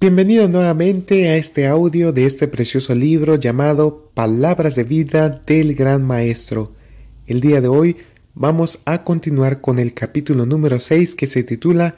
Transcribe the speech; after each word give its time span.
Bienvenido 0.00 0.48
nuevamente 0.48 1.28
a 1.28 1.36
este 1.36 1.66
audio 1.66 2.10
de 2.10 2.24
este 2.24 2.48
precioso 2.48 2.94
libro 2.94 3.36
llamado 3.36 4.10
Palabras 4.14 4.74
de 4.74 4.84
vida 4.84 5.28
del 5.28 5.74
Gran 5.74 6.02
Maestro. 6.02 6.72
El 7.26 7.42
día 7.42 7.60
de 7.60 7.68
hoy 7.68 7.98
vamos 8.32 8.78
a 8.86 9.04
continuar 9.04 9.60
con 9.60 9.78
el 9.78 9.92
capítulo 9.92 10.46
número 10.46 10.80
6 10.80 11.14
que 11.16 11.26
se 11.26 11.42
titula 11.42 11.96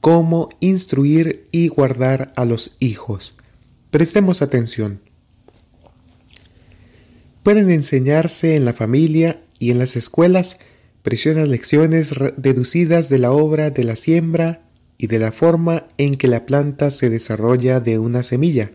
Cómo 0.00 0.48
instruir 0.58 1.46
y 1.52 1.68
guardar 1.68 2.32
a 2.34 2.44
los 2.44 2.76
hijos. 2.80 3.38
Prestemos 3.92 4.42
atención. 4.42 5.00
Pueden 7.44 7.70
enseñarse 7.70 8.56
en 8.56 8.64
la 8.64 8.72
familia 8.72 9.44
y 9.60 9.70
en 9.70 9.78
las 9.78 9.94
escuelas 9.94 10.58
preciosas 11.02 11.46
lecciones 11.46 12.12
deducidas 12.36 13.08
de 13.08 13.18
la 13.18 13.30
obra 13.30 13.70
de 13.70 13.84
la 13.84 13.94
siembra 13.94 14.67
y 14.98 15.06
de 15.06 15.20
la 15.20 15.30
forma 15.30 15.84
en 15.96 16.16
que 16.16 16.26
la 16.26 16.44
planta 16.44 16.90
se 16.90 17.08
desarrolla 17.08 17.78
de 17.78 17.98
una 18.00 18.24
semilla. 18.24 18.72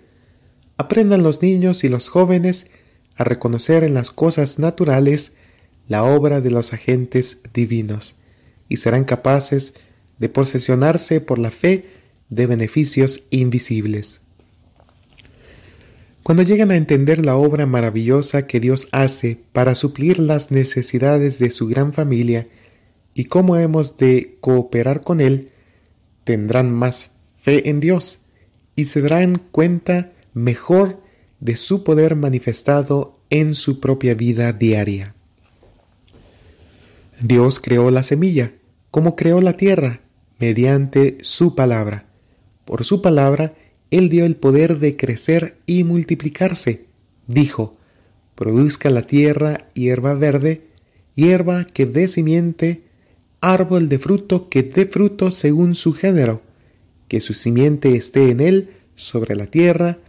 Aprendan 0.77 1.22
los 1.22 1.41
niños 1.41 1.84
y 1.84 1.90
los 1.90 2.08
jóvenes 2.08 2.68
a 3.16 3.26
reconocer 3.26 3.84
en 3.84 3.94
las 3.94 4.09
cosas 4.09 4.58
naturales 4.58 5.34
la 5.88 6.04
obra 6.04 6.40
de 6.40 6.50
los 6.50 6.73
agentes 6.73 7.41
divinos 7.54 8.16
y 8.70 8.78
serán 8.78 9.04
capaces 9.04 9.73
de 10.17 10.30
posesionarse 10.30 11.20
por 11.20 11.38
la 11.38 11.52
fe 11.52 11.86
de 12.30 12.48
beneficios 12.48 13.23
invisibles. 13.30 14.22
Cuando 16.23 16.44
llegan 16.44 16.72
a 16.72 16.78
entender 16.78 17.23
la 17.23 17.36
obra 17.36 17.66
maravillosa 17.66 18.48
que 18.48 18.62
Dios 18.62 18.88
hace 18.94 19.38
para 19.52 19.76
suplir 19.76 20.20
las 20.20 20.52
necesidades 20.52 21.38
de 21.38 21.52
su 21.52 21.67
gran 21.67 21.92
familia 21.92 22.48
y 23.14 23.26
cómo 23.26 23.58
hemos 23.58 23.98
de 23.98 24.38
cooperar 24.40 25.02
con 25.02 25.20
Él, 25.20 25.52
tendrán 26.23 26.72
más 26.72 27.12
fe 27.40 27.70
en 27.70 27.80
Dios 27.80 28.20
y 28.76 28.86
se 28.86 29.02
darán 29.02 29.41
cuenta 29.52 30.12
mejor 30.34 31.02
de 31.40 31.55
su 31.55 31.84
poder 31.84 32.16
manifestado 32.16 33.20
en 33.30 33.56
su 33.56 33.80
propia 33.80 34.14
vida 34.14 34.53
diaria. 34.53 35.14
Dios 37.22 37.59
creó 37.59 37.92
la 37.92 38.03
semilla, 38.03 38.53
como 38.92 39.16
creó 39.16 39.42
la 39.42 39.53
tierra, 39.53 40.02
mediante 40.39 41.17
su 41.22 41.56
palabra. 41.56 42.06
Por 42.66 42.86
su 42.86 43.02
palabra, 43.02 43.53
Él 43.92 44.09
dio 44.09 44.25
el 44.25 44.36
poder 44.36 44.80
de 44.80 44.95
crecer 44.95 45.58
y 45.66 45.84
multiplicarse. 45.84 46.86
Dijo, 47.28 47.78
produzca 48.36 48.90
la 48.90 49.03
tierra 49.03 49.69
hierba 49.73 50.14
verde, 50.14 50.62
hierba 51.16 51.66
que 51.66 51.86
dé 51.86 52.08
simiente, 52.08 52.83
árbol 53.44 53.89
de 53.89 53.99
fruto 53.99 54.47
que 54.47 54.63
dé 54.63 54.86
fruto 54.86 55.30
según 55.30 55.75
su 55.75 55.94
género, 55.94 56.41
que 57.09 57.19
su 57.19 57.33
simiente 57.33 57.95
esté 57.95 58.31
en 58.31 58.39
él 58.39 58.69
sobre 58.95 59.35
la 59.35 59.47
tierra, 59.47 60.00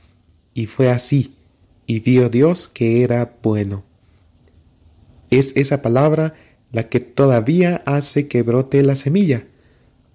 y 0.55 0.67
fue 0.67 0.89
así, 0.89 1.35
y 1.85 1.99
vio 1.99 2.29
Dios 2.29 2.69
que 2.69 3.03
era 3.03 3.37
bueno. 3.43 3.83
Es 5.31 5.53
esa 5.57 5.83
palabra 5.83 6.35
la 6.71 6.89
que 6.89 7.01
todavía 7.01 7.83
hace 7.87 8.29
que 8.29 8.43
brote 8.43 8.83
la 8.85 8.95
semilla. 8.95 9.49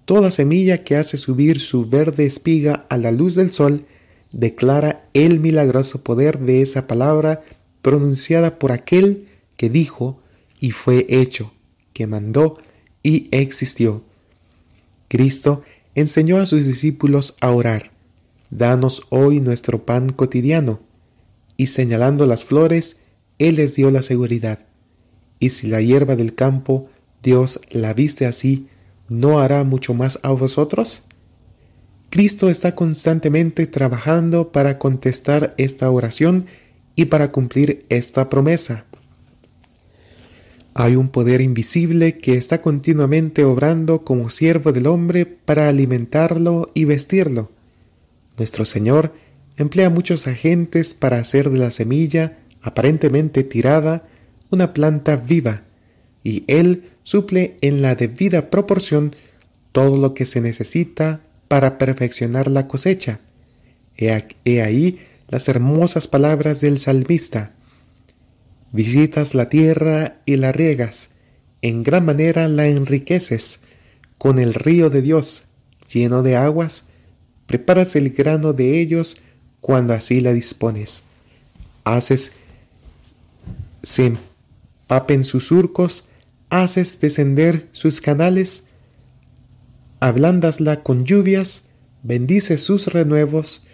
Toda 0.06 0.30
semilla 0.30 0.82
que 0.82 0.96
hace 0.96 1.18
subir 1.18 1.60
su 1.60 1.86
verde 1.86 2.24
espiga 2.24 2.86
a 2.88 2.96
la 2.96 3.12
luz 3.12 3.34
del 3.34 3.52
sol 3.52 3.84
declara 4.32 5.08
el 5.12 5.40
milagroso 5.40 6.02
poder 6.02 6.38
de 6.38 6.62
esa 6.62 6.86
palabra 6.86 7.42
pronunciada 7.82 8.58
por 8.58 8.72
aquel 8.72 9.26
que 9.58 9.68
dijo 9.68 10.22
y 10.58 10.70
fue 10.70 11.06
hecho, 11.08 11.52
que 11.92 12.06
mandó 12.06 12.56
y 13.02 13.28
existió. 13.30 14.02
Cristo 15.08 15.62
enseñó 15.94 16.38
a 16.38 16.46
sus 16.46 16.66
discípulos 16.66 17.34
a 17.40 17.50
orar, 17.50 17.90
Danos 18.50 19.02
hoy 19.10 19.40
nuestro 19.40 19.84
pan 19.84 20.10
cotidiano, 20.10 20.80
y 21.56 21.68
señalando 21.68 22.26
las 22.26 22.44
flores, 22.44 22.96
Él 23.38 23.56
les 23.56 23.76
dio 23.76 23.90
la 23.90 24.02
seguridad. 24.02 24.60
Y 25.38 25.50
si 25.50 25.68
la 25.68 25.80
hierba 25.80 26.16
del 26.16 26.34
campo 26.34 26.88
Dios 27.22 27.60
la 27.70 27.92
viste 27.92 28.26
así, 28.26 28.68
¿no 29.08 29.40
hará 29.40 29.62
mucho 29.64 29.94
más 29.94 30.18
a 30.22 30.30
vosotros? 30.30 31.02
Cristo 32.08 32.48
está 32.48 32.74
constantemente 32.74 33.66
trabajando 33.66 34.52
para 34.52 34.78
contestar 34.78 35.54
esta 35.58 35.90
oración 35.90 36.46
y 36.96 37.06
para 37.06 37.30
cumplir 37.30 37.84
esta 37.88 38.28
promesa. 38.28 38.86
Hay 40.74 40.96
un 40.96 41.08
poder 41.08 41.40
invisible 41.40 42.18
que 42.18 42.34
está 42.34 42.60
continuamente 42.60 43.44
obrando 43.44 44.04
como 44.04 44.30
siervo 44.30 44.72
del 44.72 44.86
hombre 44.86 45.26
para 45.26 45.68
alimentarlo 45.68 46.70
y 46.74 46.84
vestirlo. 46.84 47.50
Nuestro 48.38 48.64
Señor 48.64 49.12
emplea 49.56 49.90
muchos 49.90 50.26
agentes 50.26 50.94
para 50.94 51.18
hacer 51.18 51.50
de 51.50 51.58
la 51.58 51.70
semilla, 51.70 52.38
aparentemente 52.62 53.42
tirada, 53.42 54.06
una 54.50 54.72
planta 54.72 55.16
viva, 55.16 55.62
y 56.22 56.44
Él 56.46 56.90
suple 57.02 57.56
en 57.60 57.82
la 57.82 57.94
debida 57.94 58.50
proporción 58.50 59.14
todo 59.72 59.98
lo 59.98 60.14
que 60.14 60.24
se 60.24 60.40
necesita 60.40 61.20
para 61.48 61.78
perfeccionar 61.78 62.48
la 62.50 62.68
cosecha. 62.68 63.20
He, 63.96 64.62
ahí 64.62 64.98
las 65.28 65.48
hermosas 65.48 66.08
palabras 66.08 66.60
del 66.60 66.78
salmista. 66.78 67.52
Visitas 68.72 69.34
la 69.34 69.48
tierra 69.48 70.20
y 70.26 70.36
la 70.36 70.52
riegas, 70.52 71.10
en 71.62 71.82
gran 71.82 72.04
manera 72.04 72.48
la 72.48 72.68
enriqueces, 72.68 73.60
con 74.16 74.38
el 74.38 74.54
río 74.54 74.90
de 74.90 75.02
Dios, 75.02 75.44
lleno 75.92 76.22
de 76.22 76.36
aguas, 76.36 76.84
preparas 77.46 77.96
el 77.96 78.10
grano 78.10 78.52
de 78.52 78.80
ellos 78.80 79.16
cuando 79.60 79.92
así 79.92 80.20
la 80.20 80.32
dispones. 80.32 81.02
Haces 81.84 82.32
se 83.82 84.06
empapen 84.06 85.24
sus 85.24 85.46
surcos, 85.48 86.04
haces 86.48 87.00
descender 87.00 87.68
sus 87.72 88.00
canales, 88.00 88.64
ablandasla 90.00 90.82
con 90.82 91.04
lluvias, 91.04 91.64
bendices 92.02 92.62
sus 92.62 92.88
renuevos, 92.88 93.66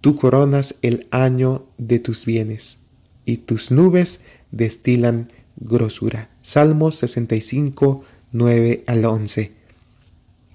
tú 0.00 0.16
coronas 0.16 0.76
el 0.82 1.06
año 1.10 1.66
de 1.78 1.98
tus 1.98 2.24
bienes, 2.24 2.78
y 3.24 3.38
tus 3.38 3.70
nubes 3.70 4.22
destilan 4.50 5.28
grosura. 5.56 6.30
Salmos 6.42 6.96
65, 6.96 8.02
9 8.32 8.84
al 8.86 9.04
11. 9.04 9.52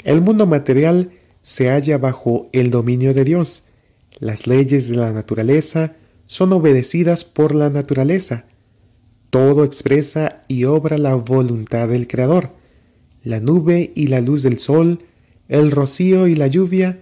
El 0.04 0.22
mundo 0.22 0.46
material 0.46 1.12
se 1.42 1.70
halla 1.70 1.98
bajo 1.98 2.50
el 2.54 2.72
dominio 2.72 3.14
de 3.14 3.24
Dios. 3.24 3.64
Las 4.20 4.48
leyes 4.48 4.90
de 4.90 4.98
la 4.98 5.12
naturaleza 5.12 5.94
son 6.28 6.54
obedecidas 6.54 7.26
por 7.26 7.54
la 7.54 7.70
naturaleza. 7.70 8.46
Todo 9.30 9.64
expresa 9.64 10.44
y 10.48 10.66
obra 10.66 10.98
la 10.98 11.16
voluntad 11.16 11.88
del 11.90 12.08
Creador. 12.08 12.52
La 13.24 13.40
nube 13.40 13.92
y 13.96 14.08
la 14.08 14.22
luz 14.22 14.44
del 14.44 14.60
sol, 14.60 15.00
el 15.48 15.72
rocío 15.72 16.28
y 16.28 16.36
la 16.36 16.48
lluvia, 16.48 17.00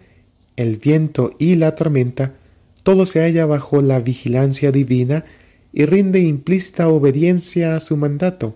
el 0.56 0.78
viento 0.78 1.36
y 1.40 1.56
la 1.56 1.75
tormenta, 1.75 2.36
todo 2.84 3.06
se 3.06 3.22
halla 3.22 3.46
bajo 3.46 3.81
la 3.81 4.00
vigilancia 4.00 4.72
divina 4.72 5.25
y 5.73 5.85
rinde 5.85 6.22
implícita 6.22 6.88
obediencia 6.88 7.75
a 7.75 7.79
su 7.79 7.97
mandato. 7.97 8.56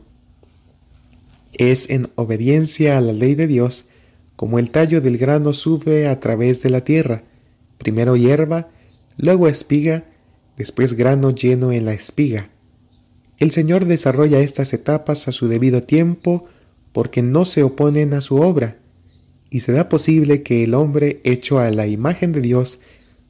Es 1.53 1.89
en 1.89 2.07
obediencia 2.15 2.97
a 2.97 3.01
la 3.01 3.11
ley 3.11 3.35
de 3.35 3.47
Dios 3.47 3.85
como 4.37 4.59
el 4.59 4.69
tallo 4.69 5.01
del 5.01 5.17
grano 5.17 5.51
sube 5.51 6.07
a 6.07 6.19
través 6.19 6.61
de 6.61 6.69
la 6.69 6.81
tierra, 6.85 7.23
primero 7.79 8.15
hierba, 8.15 8.69
luego 9.17 9.47
espiga, 9.47 10.05
después 10.57 10.93
grano 10.93 11.31
lleno 11.31 11.71
en 11.71 11.85
la 11.85 11.93
espiga. 11.93 12.49
El 13.39 13.49
Señor 13.49 13.85
desarrolla 13.85 14.39
estas 14.39 14.73
etapas 14.73 15.27
a 15.27 15.31
su 15.31 15.47
debido 15.47 15.83
tiempo 15.83 16.47
porque 16.91 17.23
no 17.23 17.45
se 17.45 17.63
oponen 17.63 18.13
a 18.13 18.21
su 18.21 18.37
obra, 18.37 18.77
y 19.49 19.61
será 19.61 19.89
posible 19.89 20.43
que 20.43 20.63
el 20.63 20.75
hombre 20.75 21.19
hecho 21.23 21.57
a 21.57 21.71
la 21.71 21.87
imagen 21.87 22.31
de 22.31 22.41
Dios, 22.41 22.79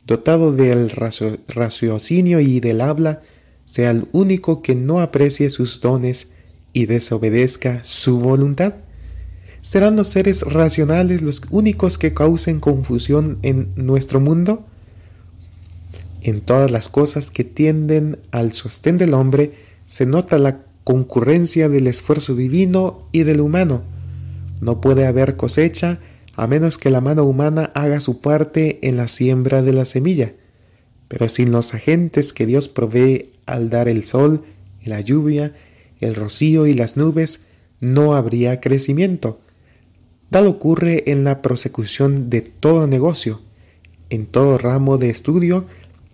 dotado 0.06 0.52
del 0.52 0.90
raciocinio 0.90 2.42
y 2.42 2.60
del 2.60 2.82
habla, 2.82 3.22
sea 3.68 3.92
el 3.92 4.08
único 4.14 4.62
que 4.64 4.74
no 4.74 5.02
aprecie 5.02 5.52
sus 5.52 5.82
dones 5.82 6.30
y 6.74 6.86
desobedezca 6.86 7.84
su 7.84 8.20
voluntad? 8.20 8.76
¿Serán 9.62 9.98
los 9.98 10.08
seres 10.08 10.44
racionales 10.44 11.22
los 11.22 11.42
únicos 11.52 11.98
que 11.98 12.14
causen 12.14 12.62
confusión 12.62 13.38
en 13.42 13.74
nuestro 13.76 14.22
mundo? 14.22 14.66
En 16.22 16.40
todas 16.40 16.72
las 16.72 16.88
cosas 16.88 17.30
que 17.30 17.44
tienden 17.44 18.18
al 18.32 18.54
sostén 18.54 18.98
del 18.98 19.14
hombre 19.14 19.54
se 19.86 20.06
nota 20.06 20.38
la 20.38 20.62
concurrencia 20.86 21.68
del 21.68 21.88
esfuerzo 21.88 22.34
divino 22.34 23.10
y 23.12 23.24
del 23.24 23.42
humano. 23.42 23.84
No 24.62 24.80
puede 24.80 25.06
haber 25.06 25.36
cosecha 25.36 26.00
a 26.38 26.48
menos 26.48 26.78
que 26.78 26.90
la 26.90 27.02
mano 27.02 27.26
humana 27.26 27.72
haga 27.76 28.00
su 28.00 28.22
parte 28.22 28.80
en 28.88 28.96
la 28.96 29.10
siembra 29.10 29.62
de 29.62 29.74
la 29.74 29.84
semilla. 29.84 30.34
Pero 31.10 31.28
sin 31.28 31.52
los 31.52 31.74
agentes 31.74 32.32
que 32.32 32.46
Dios 32.46 32.70
provee 32.70 33.32
al 33.48 33.70
dar 33.70 33.88
el 33.88 34.04
sol 34.06 34.44
la 34.88 35.02
lluvia, 35.02 35.54
el 36.00 36.16
rocío 36.16 36.66
y 36.68 36.74
las 36.74 36.98
nubes, 36.98 37.42
no 37.80 38.16
habría 38.16 38.60
crecimiento. 38.60 39.40
Tal 40.30 40.48
ocurre 40.48 41.12
en 41.12 41.24
la 41.24 41.42
prosecución 41.42 42.30
de 42.30 42.42
todo 42.42 42.88
negocio. 42.88 43.42
en 44.10 44.26
todo 44.26 44.58
ramo 44.58 44.98
de 44.98 45.10
estudio 45.10 45.66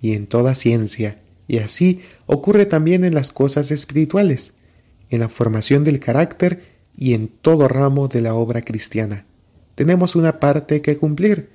y 0.01 0.13
en 0.13 0.25
toda 0.25 0.55
ciencia. 0.55 1.19
Y 1.47 1.59
así 1.59 2.01
ocurre 2.25 2.65
también 2.65 3.05
en 3.05 3.13
las 3.13 3.31
cosas 3.31 3.69
espirituales, 3.69 4.53
en 5.11 5.19
la 5.19 5.29
formación 5.29 5.83
del 5.83 5.99
carácter 5.99 6.63
y 6.97 7.13
en 7.13 7.27
todo 7.27 7.67
ramo 7.67 8.07
de 8.07 8.21
la 8.21 8.33
obra 8.33 8.63
cristiana. 8.63 9.27
Tenemos 9.75 10.15
una 10.15 10.39
parte 10.39 10.81
que 10.81 10.97
cumplir, 10.97 11.49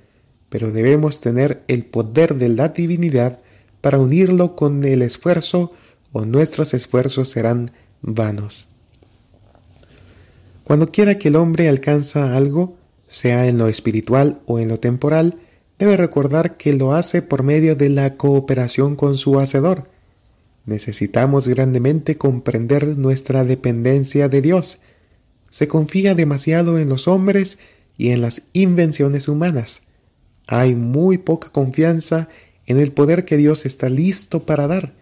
pero 0.47 0.71
debemos 0.71 1.19
tener 1.19 1.61
el 1.67 1.83
poder 1.83 2.35
de 2.35 2.47
la 2.47 2.69
divinidad 2.69 3.41
para 3.81 3.99
unirlo 3.99 4.55
con 4.55 4.83
el 4.83 5.01
esfuerzo 5.01 5.73
o 6.11 6.25
nuestros 6.25 6.73
esfuerzos 6.73 7.29
serán 7.29 7.71
vanos. 8.01 8.67
Cuando 10.63 10.87
quiera 10.87 11.17
que 11.17 11.29
el 11.29 11.35
hombre 11.35 11.67
alcanza 11.67 12.35
algo, 12.35 12.77
sea 13.07 13.47
en 13.47 13.57
lo 13.57 13.67
espiritual 13.67 14.39
o 14.45 14.59
en 14.59 14.67
lo 14.67 14.79
temporal, 14.79 15.39
debe 15.79 15.97
recordar 15.97 16.57
que 16.57 16.73
lo 16.73 16.93
hace 16.93 17.21
por 17.21 17.41
medio 17.41 17.75
de 17.75 17.89
la 17.89 18.17
cooperación 18.17 18.95
con 18.95 19.17
su 19.17 19.39
Hacedor. 19.39 19.89
Necesitamos 20.65 21.47
grandemente 21.47 22.17
comprender 22.17 22.97
nuestra 22.97 23.43
dependencia 23.43 24.29
de 24.29 24.41
Dios. 24.41 24.79
Se 25.49 25.67
confía 25.67 26.13
demasiado 26.13 26.77
en 26.77 26.89
los 26.89 27.07
hombres 27.07 27.57
y 27.97 28.09
en 28.09 28.21
las 28.21 28.43
invenciones 28.53 29.27
humanas. 29.27 29.81
Hay 30.45 30.75
muy 30.75 31.17
poca 31.17 31.49
confianza 31.49 32.29
en 32.69 32.79
el 32.79 32.91
poder 32.91 33.25
que 33.25 33.35
Dios 33.35 33.65
está 33.65 33.89
listo 33.89 34.45
para 34.45 34.67
dar. 34.67 34.93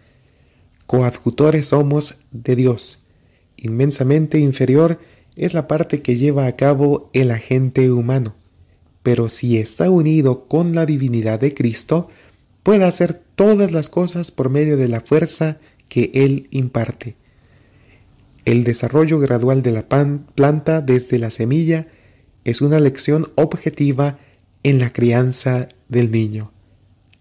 Coadjutores 0.86 1.66
somos 1.66 2.16
de 2.32 2.56
Dios. 2.56 3.00
Inmensamente 3.58 4.38
inferior 4.38 4.98
es 5.36 5.52
la 5.52 5.68
parte 5.68 6.00
que 6.00 6.16
lleva 6.16 6.46
a 6.46 6.56
cabo 6.56 7.10
el 7.12 7.30
agente 7.30 7.92
humano. 7.92 8.34
Pero 9.02 9.28
si 9.28 9.58
está 9.58 9.90
unido 9.90 10.48
con 10.48 10.74
la 10.74 10.86
divinidad 10.86 11.40
de 11.40 11.52
Cristo, 11.52 12.08
puede 12.62 12.84
hacer 12.84 13.20
todas 13.36 13.70
las 13.70 13.90
cosas 13.90 14.30
por 14.30 14.48
medio 14.48 14.78
de 14.78 14.88
la 14.88 15.02
fuerza 15.02 15.58
que 15.88 16.10
Él 16.14 16.48
imparte. 16.50 17.16
El 18.46 18.64
desarrollo 18.64 19.18
gradual 19.18 19.62
de 19.62 19.72
la 19.72 19.86
planta 19.88 20.80
desde 20.80 21.18
la 21.18 21.28
semilla 21.28 21.86
es 22.44 22.62
una 22.62 22.80
lección 22.80 23.30
objetiva 23.34 24.18
en 24.62 24.78
la 24.78 24.90
crianza 24.90 25.68
del 25.88 26.10
niño. 26.10 26.50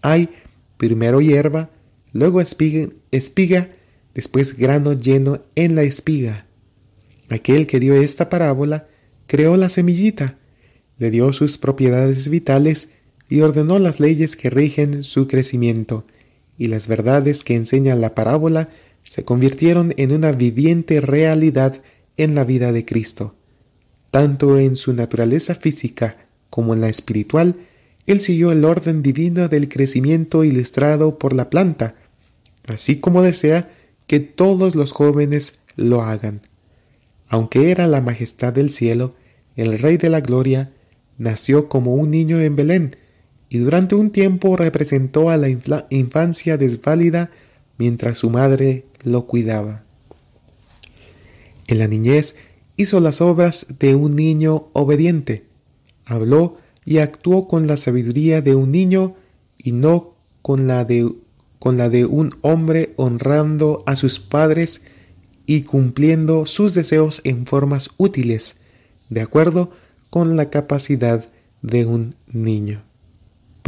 Hay 0.07 0.29
primero 0.77 1.19
hierba, 1.19 1.69
luego 2.13 2.39
espiga, 2.39 2.87
espiga, 3.11 3.67
después 4.15 4.57
grano 4.57 4.93
lleno 4.93 5.41
en 5.55 5.75
la 5.75 5.83
espiga. 5.83 6.45
Aquel 7.29 7.67
que 7.67 7.81
dio 7.81 7.93
esta 7.93 8.29
parábola 8.29 8.87
creó 9.25 9.57
la 9.57 9.67
semillita, 9.67 10.37
le 10.97 11.11
dio 11.11 11.33
sus 11.33 11.57
propiedades 11.57 12.29
vitales 12.29 12.91
y 13.27 13.41
ordenó 13.41 13.79
las 13.79 13.99
leyes 13.99 14.37
que 14.37 14.49
rigen 14.49 15.03
su 15.03 15.27
crecimiento, 15.27 16.05
y 16.57 16.67
las 16.67 16.87
verdades 16.87 17.43
que 17.43 17.55
enseña 17.55 17.93
la 17.95 18.15
parábola 18.15 18.69
se 19.03 19.25
convirtieron 19.25 19.93
en 19.97 20.13
una 20.13 20.31
viviente 20.31 21.01
realidad 21.01 21.81
en 22.15 22.33
la 22.33 22.45
vida 22.45 22.71
de 22.71 22.85
Cristo. 22.85 23.35
Tanto 24.09 24.57
en 24.57 24.77
su 24.77 24.93
naturaleza 24.93 25.53
física 25.53 26.29
como 26.49 26.73
en 26.73 26.79
la 26.79 26.87
espiritual, 26.87 27.57
él 28.07 28.21
siguió 28.21 28.51
el 28.51 28.65
orden 28.65 29.03
divino 29.03 29.49
del 29.49 29.69
crecimiento 29.69 30.43
ilustrado 30.45 31.19
por 31.19 31.33
la 31.33 31.49
planta, 31.49 31.95
así 32.65 32.99
como 32.99 33.21
desea 33.21 33.69
que 34.07 34.21
todos 34.21 34.75
los 34.75 34.93
jóvenes 34.93 35.59
lo 35.75 36.01
hagan. 36.01 36.41
Aunque 37.27 37.69
era 37.69 37.85
la 37.85 37.99
majestad 37.99 38.53
del 38.53 38.71
cielo, 38.71 39.13
el 39.57 39.77
Rey 39.77 39.97
de 39.97 40.09
la 40.09 40.21
Gloria 40.21 40.71
nació 41.17 41.67
como 41.67 41.95
un 41.95 42.09
niño 42.09 42.39
en 42.39 42.55
Belén, 42.55 42.95
y 43.49 43.59
durante 43.59 43.95
un 43.95 44.11
tiempo 44.11 44.55
representó 44.55 45.29
a 45.29 45.37
la 45.37 45.49
infancia 45.89 46.57
desválida 46.57 47.31
mientras 47.77 48.17
su 48.17 48.29
madre 48.29 48.85
lo 49.03 49.25
cuidaba. 49.25 49.83
En 51.67 51.79
la 51.79 51.87
niñez 51.87 52.37
hizo 52.77 52.99
las 53.01 53.19
obras 53.19 53.67
de 53.79 53.95
un 53.95 54.15
niño 54.15 54.69
obediente, 54.73 55.45
habló 56.05 56.57
y 56.87 56.97
actuó 56.97 57.47
con 57.47 57.67
la 57.67 57.77
sabiduría 57.77 58.41
de 58.41 58.55
un 58.55 58.71
niño 58.71 59.13
y 59.59 59.73
no 59.73 60.15
con 60.41 60.65
la 60.65 60.85
de, 60.85 61.07
con 61.59 61.77
la 61.77 61.89
de 61.89 62.05
un 62.05 62.31
hombre 62.41 62.93
honrando 62.95 63.83
a 63.85 63.95
sus 63.95 64.19
padres 64.19 64.81
y 65.45 65.61
cumpliendo 65.61 66.47
sus 66.47 66.73
deseos 66.73 67.21
en 67.25 67.45
formas 67.45 67.91
útiles, 67.97 68.55
de 69.09 69.21
acuerdo 69.21 69.69
con 70.09 70.35
la 70.35 70.49
capacidad 70.49 71.29
de 71.61 71.85
un 71.85 72.15
niño 72.25 72.87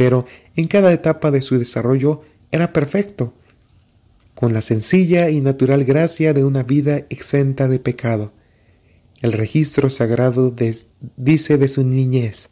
pero 0.00 0.24
en 0.56 0.66
cada 0.66 0.94
etapa 0.94 1.30
de 1.30 1.42
su 1.42 1.58
desarrollo 1.58 2.22
era 2.50 2.72
perfecto, 2.72 3.34
con 4.34 4.54
la 4.54 4.62
sencilla 4.62 5.28
y 5.28 5.42
natural 5.42 5.84
gracia 5.84 6.32
de 6.32 6.42
una 6.42 6.62
vida 6.62 7.04
exenta 7.10 7.68
de 7.68 7.80
pecado. 7.80 8.32
El 9.20 9.34
registro 9.34 9.90
sagrado 9.90 10.56
dice 11.18 11.58
de 11.58 11.68
su 11.68 11.84
niñez, 11.84 12.48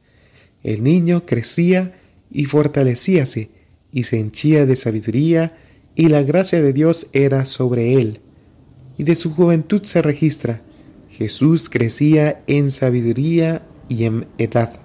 el 0.62 0.82
niño 0.82 1.24
crecía 1.26 1.98
y 2.30 2.44
fortalecíase, 2.44 3.50
y 3.92 4.04
se 4.04 4.18
henchía 4.18 4.66
de 4.66 4.76
sabiduría, 4.76 5.56
y 5.94 6.08
la 6.08 6.22
gracia 6.22 6.62
de 6.62 6.72
Dios 6.72 7.08
era 7.12 7.44
sobre 7.44 7.94
él. 7.94 8.20
Y 8.98 9.04
de 9.04 9.16
su 9.16 9.32
juventud 9.32 9.82
se 9.82 10.02
registra, 10.02 10.62
Jesús 11.10 11.68
crecía 11.68 12.42
en 12.46 12.70
sabiduría 12.70 13.66
y 13.88 14.04
en 14.04 14.26
edad, 14.38 14.78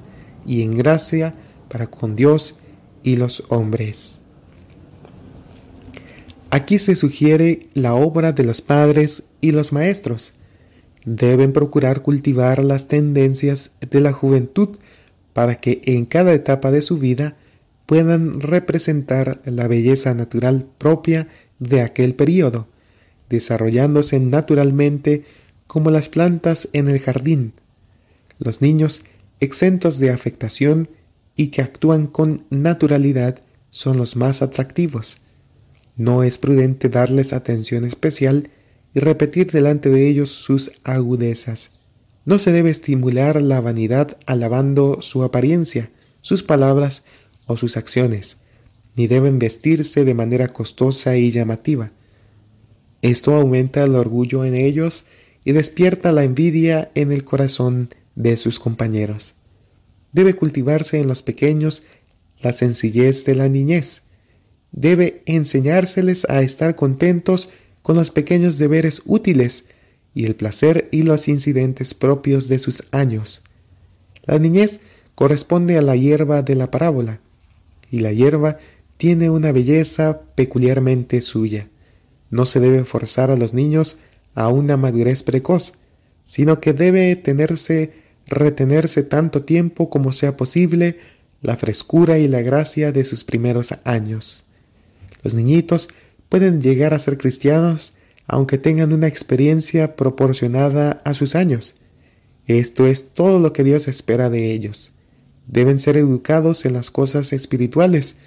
y 0.45 0.63
en 0.63 0.77
gracia 0.77 1.35
para 1.69 1.87
con 1.87 2.15
Dios 2.15 2.59
y 3.03 3.17
los 3.17 3.43
hombres. 3.49 4.17
Aquí 6.49 6.77
se 6.77 6.95
sugiere 6.95 7.67
la 7.73 7.95
obra 7.95 8.31
de 8.31 8.43
los 8.43 8.61
padres 8.61 9.23
y 9.41 9.51
los 9.51 9.73
maestros. 9.73 10.33
Deben 11.03 11.51
procurar 11.51 12.01
cultivar 12.03 12.63
las 12.63 12.87
tendencias 12.87 13.71
de 13.81 13.99
la 13.99 14.11
juventud 14.13 14.77
para 15.33 15.55
que 15.55 15.81
en 15.85 16.05
cada 16.05 16.33
etapa 16.33 16.71
de 16.71 16.81
su 16.81 16.97
vida 16.97 17.35
puedan 17.85 18.39
representar 18.39 19.41
la 19.45 19.67
belleza 19.67 20.13
natural 20.13 20.67
propia 20.77 21.27
de 21.59 21.81
aquel 21.81 22.15
periodo, 22.15 22.67
desarrollándose 23.29 24.19
naturalmente 24.19 25.25
como 25.67 25.91
las 25.91 26.09
plantas 26.09 26.69
en 26.73 26.87
el 26.87 26.99
jardín. 26.99 27.53
Los 28.39 28.61
niños 28.61 29.01
exentos 29.39 29.99
de 29.99 30.11
afectación 30.11 30.89
y 31.35 31.47
que 31.47 31.61
actúan 31.61 32.07
con 32.07 32.45
naturalidad 32.49 33.39
son 33.71 33.97
los 33.97 34.15
más 34.15 34.41
atractivos. 34.41 35.17
No 35.95 36.23
es 36.23 36.37
prudente 36.37 36.89
darles 36.89 37.33
atención 37.33 37.85
especial 37.85 38.49
y 38.93 38.99
repetir 38.99 39.51
delante 39.51 39.89
de 39.89 40.07
ellos 40.07 40.29
sus 40.29 40.71
agudezas. 40.83 41.71
No 42.25 42.39
se 42.39 42.51
debe 42.51 42.69
estimular 42.69 43.41
la 43.41 43.59
vanidad 43.59 44.17
alabando 44.25 45.01
su 45.01 45.23
apariencia, 45.23 45.91
sus 46.21 46.43
palabras 46.43 47.03
o 47.45 47.57
sus 47.57 47.75
acciones, 47.75 48.37
ni 48.95 49.07
deben 49.07 49.39
vestirse 49.39 50.05
de 50.05 50.13
manera 50.13 50.47
costosa 50.47 51.17
y 51.17 51.31
llamativa. 51.31 51.91
Esto 53.01 53.35
aumenta 53.35 53.83
el 53.83 53.95
orgullo 53.95 54.45
en 54.45 54.55
ellos 54.55 55.03
y 55.43 55.51
despierta 55.51 56.13
la 56.13 56.23
envidia 56.23 56.91
en 56.95 57.11
el 57.11 57.25
corazón 57.25 57.89
de 58.15 58.37
sus 58.37 58.59
compañeros. 58.59 59.35
Debe 60.13 60.35
cultivarse 60.35 61.01
en 61.01 61.07
los 61.07 61.21
pequeños 61.21 61.83
la 62.39 62.53
sencillez 62.53 63.25
de 63.25 63.35
la 63.35 63.49
niñez. 63.49 64.03
Debe 64.71 65.23
enseñárseles 65.25 66.25
a 66.29 66.41
estar 66.41 66.75
contentos 66.75 67.49
con 67.81 67.97
los 67.97 68.11
pequeños 68.11 68.57
deberes 68.57 69.01
útiles 69.05 69.65
y 70.13 70.25
el 70.25 70.35
placer 70.35 70.89
y 70.91 71.03
los 71.03 71.27
incidentes 71.27 71.93
propios 71.93 72.47
de 72.47 72.59
sus 72.59 72.83
años. 72.91 73.41
La 74.25 74.39
niñez 74.39 74.79
corresponde 75.15 75.77
a 75.77 75.81
la 75.81 75.95
hierba 75.95 76.41
de 76.41 76.55
la 76.55 76.71
parábola, 76.71 77.19
y 77.89 77.99
la 77.99 78.11
hierba 78.11 78.57
tiene 78.97 79.29
una 79.29 79.51
belleza 79.51 80.21
peculiarmente 80.35 81.21
suya. 81.21 81.67
No 82.29 82.45
se 82.45 82.59
debe 82.59 82.83
forzar 82.83 83.31
a 83.31 83.37
los 83.37 83.53
niños 83.53 83.97
a 84.33 84.47
una 84.47 84.77
madurez 84.77 85.23
precoz, 85.23 85.73
sino 86.23 86.59
que 86.59 86.73
debe 86.73 87.15
tenerse 87.15 87.93
retenerse 88.27 89.03
tanto 89.03 89.43
tiempo 89.43 89.89
como 89.89 90.11
sea 90.13 90.37
posible 90.37 90.99
la 91.41 91.57
frescura 91.57 92.17
y 92.19 92.27
la 92.27 92.41
gracia 92.41 92.91
de 92.91 93.03
sus 93.03 93.23
primeros 93.23 93.73
años. 93.83 94.45
Los 95.23 95.33
niñitos 95.33 95.89
pueden 96.29 96.61
llegar 96.61 96.93
a 96.93 96.99
ser 96.99 97.17
cristianos 97.17 97.93
aunque 98.27 98.57
tengan 98.57 98.93
una 98.93 99.07
experiencia 99.07 99.95
proporcionada 99.95 101.01
a 101.03 101.13
sus 101.13 101.35
años. 101.35 101.75
Esto 102.47 102.87
es 102.87 103.09
todo 103.13 103.39
lo 103.39 103.53
que 103.53 103.63
Dios 103.63 103.87
espera 103.87 104.29
de 104.29 104.51
ellos. 104.51 104.91
Deben 105.47 105.79
ser 105.79 105.97
educados 105.97 106.65
en 106.65 106.73
las 106.73 106.91
cosas 106.91 107.33
espirituales 107.33 108.17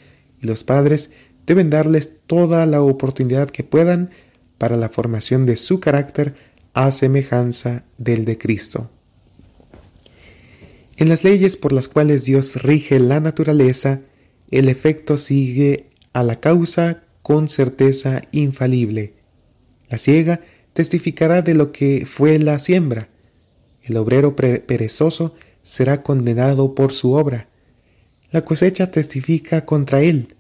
y 0.41 0.47
los 0.47 0.65
padres 0.65 1.11
deben 1.47 1.71
darles 1.71 2.11
toda 2.27 2.67
la 2.67 2.83
oportunidad 2.83 3.49
que 3.49 3.65
puedan 3.65 4.11
para 4.59 4.77
la 4.77 4.89
formación 4.89 5.47
de 5.47 5.57
su 5.57 5.81
carácter 5.81 6.35
a 6.75 6.91
semejanza 6.93 7.85
del 7.99 8.25
de 8.25 8.37
Cristo. 8.37 8.91
En 10.97 11.09
las 11.09 11.25
leyes 11.25 11.57
por 11.57 11.73
las 11.73 11.89
cuales 11.89 12.25
Dios 12.25 12.63
rige 12.63 12.99
la 12.99 13.21
naturaleza, 13.21 14.01
el 14.51 14.69
efecto 14.69 15.17
sigue 15.17 15.89
a 16.13 16.23
la 16.23 16.41
causa 16.41 17.03
con 17.23 17.49
certeza 17.49 18.23
infalible. 18.33 19.16
La 19.89 19.99
ciega 19.99 20.41
testificará 20.73 21.43
de 21.43 21.55
lo 21.55 21.73
que 21.73 22.05
fue 22.07 22.39
la 22.39 22.59
siembra. 22.59 23.09
El 23.83 23.97
obrero 23.97 24.37
perezoso 24.37 25.35
será 25.63 26.03
condenado 26.03 26.75
por 26.75 26.93
su 26.93 27.13
obra. 27.13 27.49
La 28.31 28.43
cosecha 28.43 28.91
testifica 28.91 29.65
contra 29.65 30.03
él. 30.03 30.35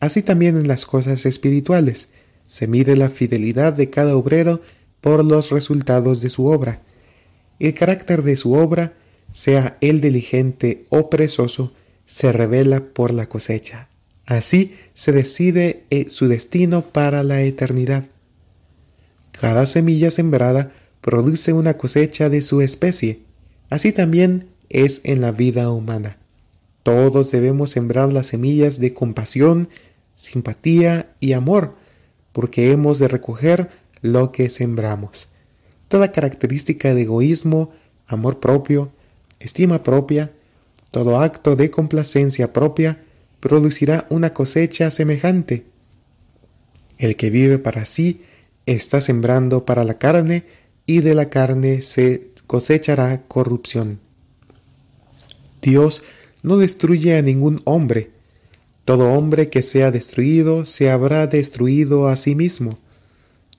Así 0.00 0.22
también 0.22 0.56
en 0.56 0.68
las 0.68 0.84
cosas 0.84 1.24
espirituales 1.26 2.08
se 2.46 2.66
mide 2.66 2.96
la 2.96 3.08
fidelidad 3.08 3.72
de 3.72 3.90
cada 3.90 4.16
obrero 4.16 4.60
por 5.00 5.24
los 5.24 5.50
resultados 5.50 6.20
de 6.20 6.30
su 6.30 6.46
obra. 6.46 6.82
El 7.58 7.74
carácter 7.74 8.22
de 8.22 8.36
su 8.36 8.52
obra, 8.52 8.94
sea 9.32 9.78
él 9.80 10.00
diligente 10.00 10.84
o 10.90 11.10
perezoso, 11.10 11.72
se 12.04 12.32
revela 12.32 12.80
por 12.80 13.12
la 13.12 13.28
cosecha. 13.28 13.88
Así 14.26 14.74
se 14.94 15.12
decide 15.12 15.84
eh, 15.90 16.06
su 16.08 16.28
destino 16.28 16.82
para 16.82 17.22
la 17.22 17.42
eternidad. 17.42 18.04
Cada 19.40 19.66
semilla 19.66 20.10
sembrada 20.10 20.72
produce 21.00 21.52
una 21.52 21.76
cosecha 21.76 22.28
de 22.28 22.42
su 22.42 22.60
especie. 22.60 23.20
Así 23.68 23.92
también 23.92 24.48
es 24.68 25.00
en 25.04 25.20
la 25.20 25.32
vida 25.32 25.70
humana. 25.70 26.18
Todos 26.82 27.30
debemos 27.30 27.70
sembrar 27.70 28.12
las 28.12 28.28
semillas 28.28 28.78
de 28.78 28.94
compasión, 28.94 29.68
simpatía 30.14 31.14
y 31.20 31.32
amor, 31.32 31.76
porque 32.32 32.70
hemos 32.70 32.98
de 32.98 33.08
recoger 33.08 33.70
lo 34.02 34.32
que 34.32 34.50
sembramos. 34.50 35.28
Toda 35.88 36.12
característica 36.12 36.94
de 36.94 37.02
egoísmo, 37.02 37.70
amor 38.06 38.40
propio, 38.40 38.92
estima 39.40 39.82
propia, 39.82 40.32
todo 40.90 41.20
acto 41.20 41.56
de 41.56 41.70
complacencia 41.70 42.52
propia 42.52 43.02
producirá 43.40 44.06
una 44.08 44.32
cosecha 44.32 44.90
semejante. 44.90 45.66
El 46.98 47.16
que 47.16 47.30
vive 47.30 47.58
para 47.58 47.84
sí 47.84 48.22
está 48.66 49.00
sembrando 49.00 49.64
para 49.64 49.84
la 49.84 49.98
carne 49.98 50.44
y 50.84 51.00
de 51.00 51.14
la 51.14 51.30
carne 51.30 51.80
se 51.80 52.28
cosechará 52.46 53.22
corrupción. 53.26 54.00
Dios 55.62 56.02
no 56.42 56.58
destruye 56.58 57.16
a 57.16 57.22
ningún 57.22 57.60
hombre. 57.64 58.10
Todo 58.84 59.12
hombre 59.12 59.48
que 59.48 59.62
sea 59.62 59.90
destruido 59.90 60.64
se 60.64 60.90
habrá 60.90 61.26
destruido 61.26 62.06
a 62.06 62.16
sí 62.16 62.34
mismo. 62.34 62.78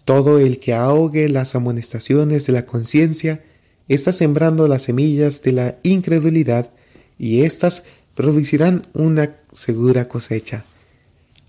Todo 0.06 0.40
el 0.40 0.60
que 0.60 0.74
ahogue 0.74 1.28
las 1.28 1.56
amonestaciones 1.56 2.46
de 2.46 2.54
la 2.54 2.66
conciencia 2.66 3.44
está 3.90 4.14
sembrando 4.14 4.68
las 4.68 4.84
semillas 4.84 5.42
de 5.42 5.52
la 5.52 5.78
incredulidad 5.84 6.70
y 7.20 7.42
éstas 7.42 7.84
producirán 8.16 8.88
una 8.94 9.36
segura 9.54 10.08
cosecha. 10.08 10.64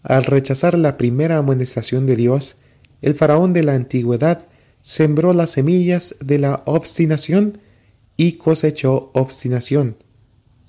Al 0.03 0.25
rechazar 0.25 0.77
la 0.77 0.97
primera 0.97 1.39
amonestación 1.39 2.07
de 2.07 2.17
Dios, 2.17 2.57
el 3.03 3.15
faraón 3.15 3.53
de 3.53 3.63
la 3.63 3.75
antigüedad 3.75 4.47
sembró 4.81 5.33
las 5.33 5.51
semillas 5.51 6.17
de 6.21 6.39
la 6.39 6.63
obstinación 6.67 7.59
y 8.17 8.33
cosechó 8.33 9.11
obstinación. 9.15 9.97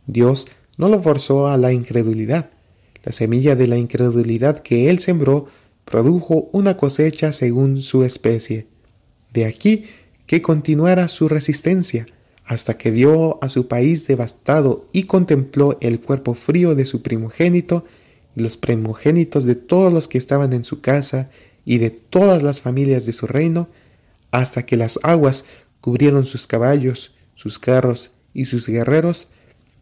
Dios 0.07 0.47
no 0.77 0.89
lo 0.89 1.01
forzó 1.01 1.47
a 1.47 1.57
la 1.57 1.73
incredulidad. 1.73 2.49
La 3.03 3.11
semilla 3.11 3.55
de 3.55 3.67
la 3.67 3.77
incredulidad 3.77 4.59
que 4.59 4.89
él 4.89 4.99
sembró 4.99 5.47
produjo 5.85 6.49
una 6.51 6.77
cosecha 6.77 7.33
según 7.33 7.81
su 7.81 8.03
especie. 8.03 8.67
De 9.33 9.45
aquí 9.45 9.85
que 10.25 10.41
continuara 10.41 11.07
su 11.07 11.27
resistencia 11.27 12.05
hasta 12.45 12.77
que 12.77 12.91
vio 12.91 13.43
a 13.43 13.49
su 13.49 13.67
país 13.67 14.07
devastado 14.07 14.87
y 14.91 15.03
contempló 15.03 15.77
el 15.81 15.99
cuerpo 15.99 16.33
frío 16.33 16.75
de 16.75 16.85
su 16.85 17.01
primogénito 17.01 17.85
y 18.35 18.41
los 18.41 18.57
primogénitos 18.57 19.45
de 19.45 19.55
todos 19.55 19.93
los 19.93 20.07
que 20.07 20.17
estaban 20.17 20.53
en 20.53 20.63
su 20.63 20.81
casa 20.81 21.29
y 21.69 21.77
de 21.77 21.91
todas 21.91 22.41
las 22.41 22.61
familias 22.61 23.05
de 23.05 23.13
su 23.13 23.27
reino, 23.27 23.69
hasta 24.31 24.65
que 24.65 24.75
las 24.75 24.99
aguas 25.03 25.45
cubrieron 25.81 26.25
sus 26.25 26.47
caballos, 26.47 27.13
sus 27.35 27.59
carros 27.59 28.09
y 28.33 28.45
sus 28.45 28.67
guerreros, 28.67 29.27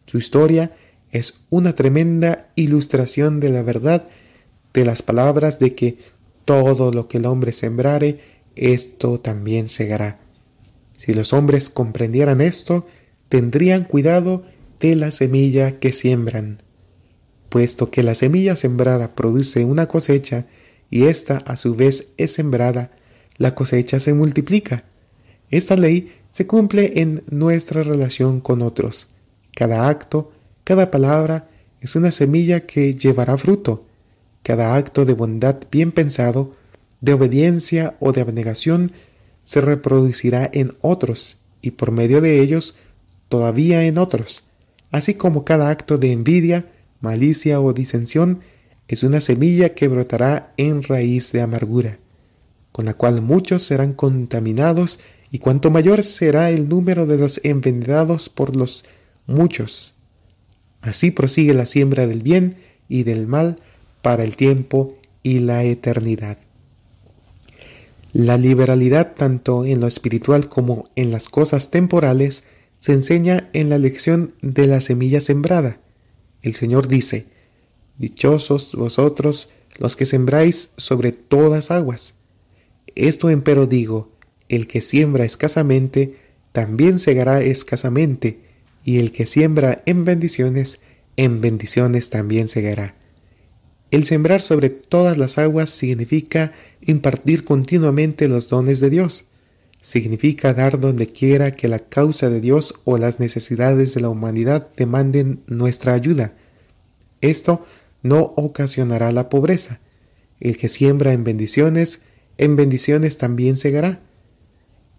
su 0.04 0.18
historia 0.18 0.76
es 1.12 1.46
una 1.48 1.74
tremenda 1.74 2.50
ilustración 2.56 3.40
de 3.40 3.48
la 3.48 3.62
verdad 3.62 4.06
de 4.74 4.84
las 4.84 5.00
palabras 5.00 5.58
de 5.58 5.74
que 5.74 5.96
todo 6.44 6.92
lo 6.92 7.08
que 7.08 7.16
el 7.16 7.24
hombre 7.24 7.52
sembrare, 7.52 8.20
esto 8.54 9.18
también 9.18 9.70
segará. 9.70 10.20
Si 10.98 11.14
los 11.14 11.32
hombres 11.32 11.70
comprendieran 11.70 12.42
esto, 12.42 12.86
tendrían 13.30 13.84
cuidado 13.84 14.44
de 14.78 14.94
la 14.94 15.10
semilla 15.10 15.80
que 15.80 15.92
siembran. 15.92 16.62
Puesto 17.48 17.90
que 17.90 18.02
la 18.02 18.14
semilla 18.14 18.56
sembrada 18.56 19.14
produce 19.14 19.64
una 19.64 19.88
cosecha, 19.88 20.44
y 20.90 21.04
ésta 21.04 21.38
a 21.46 21.56
su 21.56 21.74
vez 21.74 22.08
es 22.16 22.32
sembrada, 22.32 22.90
la 23.36 23.54
cosecha 23.54 24.00
se 24.00 24.14
multiplica. 24.14 24.84
Esta 25.50 25.76
ley 25.76 26.12
se 26.30 26.46
cumple 26.46 27.00
en 27.00 27.22
nuestra 27.30 27.82
relación 27.82 28.40
con 28.40 28.62
otros. 28.62 29.08
Cada 29.54 29.88
acto, 29.88 30.32
cada 30.64 30.90
palabra 30.90 31.48
es 31.80 31.96
una 31.96 32.10
semilla 32.10 32.66
que 32.66 32.94
llevará 32.94 33.36
fruto. 33.38 33.86
Cada 34.42 34.76
acto 34.76 35.04
de 35.04 35.14
bondad 35.14 35.56
bien 35.70 35.92
pensado, 35.92 36.52
de 37.00 37.12
obediencia 37.12 37.96
o 38.00 38.12
de 38.12 38.20
abnegación, 38.20 38.92
se 39.44 39.60
reproducirá 39.60 40.50
en 40.52 40.74
otros 40.80 41.38
y 41.62 41.72
por 41.72 41.90
medio 41.90 42.20
de 42.20 42.40
ellos 42.40 42.76
todavía 43.28 43.84
en 43.84 43.98
otros, 43.98 44.44
así 44.90 45.14
como 45.14 45.44
cada 45.44 45.70
acto 45.70 45.98
de 45.98 46.12
envidia, 46.12 46.66
malicia 47.00 47.60
o 47.60 47.72
disensión 47.72 48.40
es 48.88 49.02
una 49.02 49.20
semilla 49.20 49.74
que 49.74 49.86
brotará 49.86 50.52
en 50.56 50.82
raíz 50.82 51.30
de 51.32 51.42
amargura, 51.42 51.98
con 52.72 52.86
la 52.86 52.94
cual 52.94 53.20
muchos 53.20 53.62
serán 53.62 53.92
contaminados 53.92 55.00
y 55.30 55.38
cuanto 55.38 55.70
mayor 55.70 56.02
será 56.02 56.50
el 56.50 56.68
número 56.68 57.06
de 57.06 57.18
los 57.18 57.40
envenenados 57.44 58.30
por 58.30 58.56
los 58.56 58.84
muchos. 59.26 59.94
Así 60.80 61.10
prosigue 61.10 61.52
la 61.52 61.66
siembra 61.66 62.06
del 62.06 62.22
bien 62.22 62.56
y 62.88 63.02
del 63.02 63.26
mal 63.26 63.58
para 64.00 64.24
el 64.24 64.36
tiempo 64.36 64.94
y 65.22 65.40
la 65.40 65.64
eternidad. 65.64 66.38
La 68.12 68.38
liberalidad 68.38 69.14
tanto 69.14 69.66
en 69.66 69.80
lo 69.80 69.86
espiritual 69.86 70.48
como 70.48 70.88
en 70.96 71.10
las 71.10 71.28
cosas 71.28 71.70
temporales 71.70 72.44
se 72.78 72.94
enseña 72.94 73.50
en 73.52 73.68
la 73.68 73.76
lección 73.76 74.34
de 74.40 74.66
la 74.66 74.80
semilla 74.80 75.20
sembrada. 75.20 75.78
El 76.40 76.54
Señor 76.54 76.88
dice, 76.88 77.26
Dichosos 77.98 78.74
vosotros 78.74 79.48
los 79.78 79.96
que 79.96 80.06
sembráis 80.06 80.70
sobre 80.76 81.12
todas 81.12 81.70
aguas. 81.70 82.14
Esto 82.94 83.30
empero 83.30 83.66
digo, 83.66 84.10
el 84.48 84.66
que 84.66 84.80
siembra 84.80 85.24
escasamente, 85.24 86.16
también 86.52 86.98
segará 86.98 87.42
escasamente, 87.42 88.40
y 88.84 88.98
el 88.98 89.12
que 89.12 89.26
siembra 89.26 89.82
en 89.86 90.04
bendiciones, 90.04 90.80
en 91.16 91.40
bendiciones 91.40 92.10
también 92.10 92.48
segará. 92.48 92.94
El 93.90 94.04
sembrar 94.04 94.42
sobre 94.42 94.70
todas 94.70 95.16
las 95.16 95.38
aguas 95.38 95.70
significa 95.70 96.52
impartir 96.80 97.44
continuamente 97.44 98.28
los 98.28 98.48
dones 98.48 98.80
de 98.80 98.90
Dios. 98.90 99.24
Significa 99.80 100.52
dar 100.52 100.78
donde 100.78 101.06
quiera 101.06 101.52
que 101.52 101.68
la 101.68 101.78
causa 101.78 102.28
de 102.28 102.40
Dios 102.40 102.74
o 102.84 102.98
las 102.98 103.18
necesidades 103.20 103.94
de 103.94 104.00
la 104.00 104.08
humanidad 104.10 104.68
demanden 104.76 105.42
nuestra 105.46 105.94
ayuda. 105.94 106.34
Esto 107.20 107.64
no 108.02 108.32
ocasionará 108.36 109.12
la 109.12 109.28
pobreza. 109.28 109.80
El 110.40 110.56
que 110.56 110.68
siembra 110.68 111.12
en 111.12 111.24
bendiciones, 111.24 112.00
en 112.36 112.56
bendiciones 112.56 113.18
también 113.18 113.56
segará. 113.56 114.00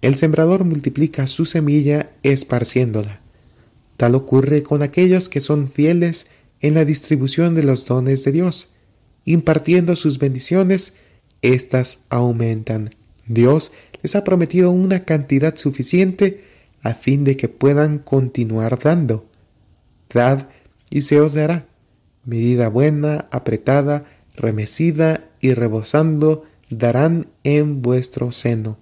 El 0.02 0.16
sembrador 0.16 0.64
multiplica 0.64 1.28
su 1.28 1.46
semilla 1.46 2.12
esparciéndola. 2.24 3.22
Tal 3.98 4.16
ocurre 4.16 4.64
con 4.64 4.82
aquellos 4.82 5.30
que 5.30 5.42
son 5.42 5.70
fieles 5.70 6.28
en 6.62 6.74
la 6.74 6.86
distribución 6.86 7.56
de 7.56 7.64
los 7.64 7.86
dones 7.86 8.24
de 8.24 8.32
Dios. 8.32 8.74
Impartiendo 9.26 9.96
sus 9.96 10.20
bendiciones, 10.20 10.94
éstas 11.42 12.00
aumentan. 12.10 12.92
Dios 13.28 13.72
les 14.02 14.16
ha 14.16 14.24
prometido 14.24 14.72
una 14.72 15.04
cantidad 15.04 15.56
suficiente 15.58 16.44
a 16.82 16.94
fin 16.94 17.24
de 17.24 17.38
que 17.38 17.50
puedan 17.50 18.00
continuar 18.00 18.80
dando. 18.80 19.26
Dad 20.14 20.48
y 20.90 21.02
se 21.02 21.20
os 21.20 21.34
dará 21.34 21.69
medida 22.26 22.70
buena, 22.70 23.28
apretada, 23.32 24.06
remecida 24.36 25.26
y 25.42 25.54
rebosando, 25.54 26.46
darán 26.70 27.28
en 27.44 27.82
vuestro 27.82 28.32
seno. 28.32 28.78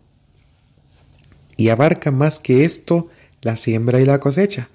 Y 1.56 1.70
abarca 1.70 2.12
más 2.12 2.39
que 2.39 2.65
esto 2.65 3.08
la 3.41 3.56
siembra 3.56 4.00
y 4.00 4.06
la 4.06 4.20
cosecha. 4.20 4.70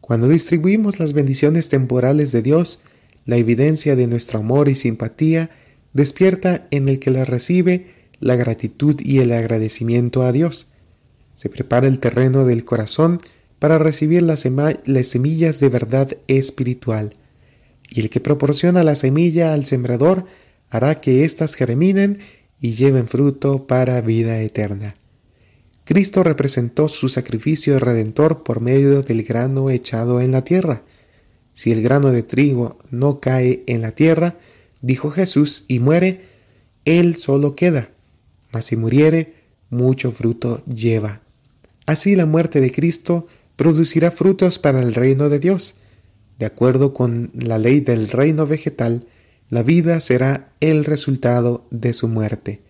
Cuando 0.00 0.28
distribuimos 0.28 1.00
las 1.00 1.12
bendiciones 1.12 1.68
temporales 1.68 2.32
de 2.32 2.42
Dios, 2.42 2.80
la 3.24 3.36
evidencia 3.36 3.96
de 3.96 4.06
nuestro 4.06 4.38
amor 4.38 4.68
y 4.68 4.74
simpatía 4.74 5.50
despierta 5.92 6.66
en 6.70 6.88
el 6.88 6.98
que 6.98 7.10
las 7.10 7.28
recibe 7.28 7.94
la 8.20 8.36
gratitud 8.36 9.00
y 9.00 9.18
el 9.18 9.32
agradecimiento 9.32 10.22
a 10.22 10.32
Dios. 10.32 10.68
Se 11.34 11.48
prepara 11.48 11.86
el 11.86 11.98
terreno 11.98 12.44
del 12.44 12.64
corazón 12.64 13.20
para 13.58 13.78
recibir 13.78 14.22
las, 14.22 14.40
semillas 14.40 15.60
de 15.60 15.68
verdad 15.68 16.16
espiritual 16.28 17.14
y 17.96 18.00
el 18.00 18.10
que 18.10 18.20
proporciona 18.20 18.82
la 18.82 18.94
semilla 18.94 19.54
al 19.54 19.64
sembrador 19.64 20.26
hará 20.68 21.00
que 21.00 21.24
éstas 21.24 21.54
germinen 21.54 22.18
y 22.60 22.72
lleven 22.72 23.08
fruto 23.08 23.66
para 23.66 24.02
vida 24.02 24.38
eterna. 24.42 24.96
Cristo 25.84 26.22
representó 26.22 26.88
su 26.88 27.08
sacrificio 27.08 27.78
redentor 27.78 28.42
por 28.42 28.60
medio 28.60 29.00
del 29.00 29.22
grano 29.22 29.70
echado 29.70 30.20
en 30.20 30.32
la 30.32 30.44
tierra. 30.44 30.82
Si 31.54 31.72
el 31.72 31.80
grano 31.80 32.10
de 32.10 32.22
trigo 32.22 32.76
no 32.90 33.18
cae 33.18 33.62
en 33.66 33.80
la 33.80 33.92
tierra, 33.92 34.36
dijo 34.82 35.08
Jesús, 35.10 35.64
y 35.66 35.78
muere, 35.78 36.20
él 36.84 37.16
solo 37.16 37.54
queda, 37.56 37.88
mas 38.52 38.66
si 38.66 38.76
muriere, 38.76 39.36
mucho 39.70 40.12
fruto 40.12 40.62
lleva. 40.66 41.22
Así 41.86 42.14
la 42.14 42.26
muerte 42.26 42.60
de 42.60 42.72
Cristo 42.72 43.26
producirá 43.56 44.10
frutos 44.10 44.58
para 44.58 44.82
el 44.82 44.92
reino 44.92 45.30
de 45.30 45.38
Dios. 45.38 45.76
De 46.38 46.46
acuerdo 46.46 46.92
con 46.92 47.30
la 47.34 47.58
ley 47.58 47.80
del 47.80 48.08
reino 48.08 48.46
vegetal, 48.46 49.06
la 49.48 49.62
vida 49.62 50.00
será 50.00 50.52
el 50.60 50.84
resultado 50.84 51.66
de 51.70 51.92
su 51.92 52.08
muerte. 52.08 52.60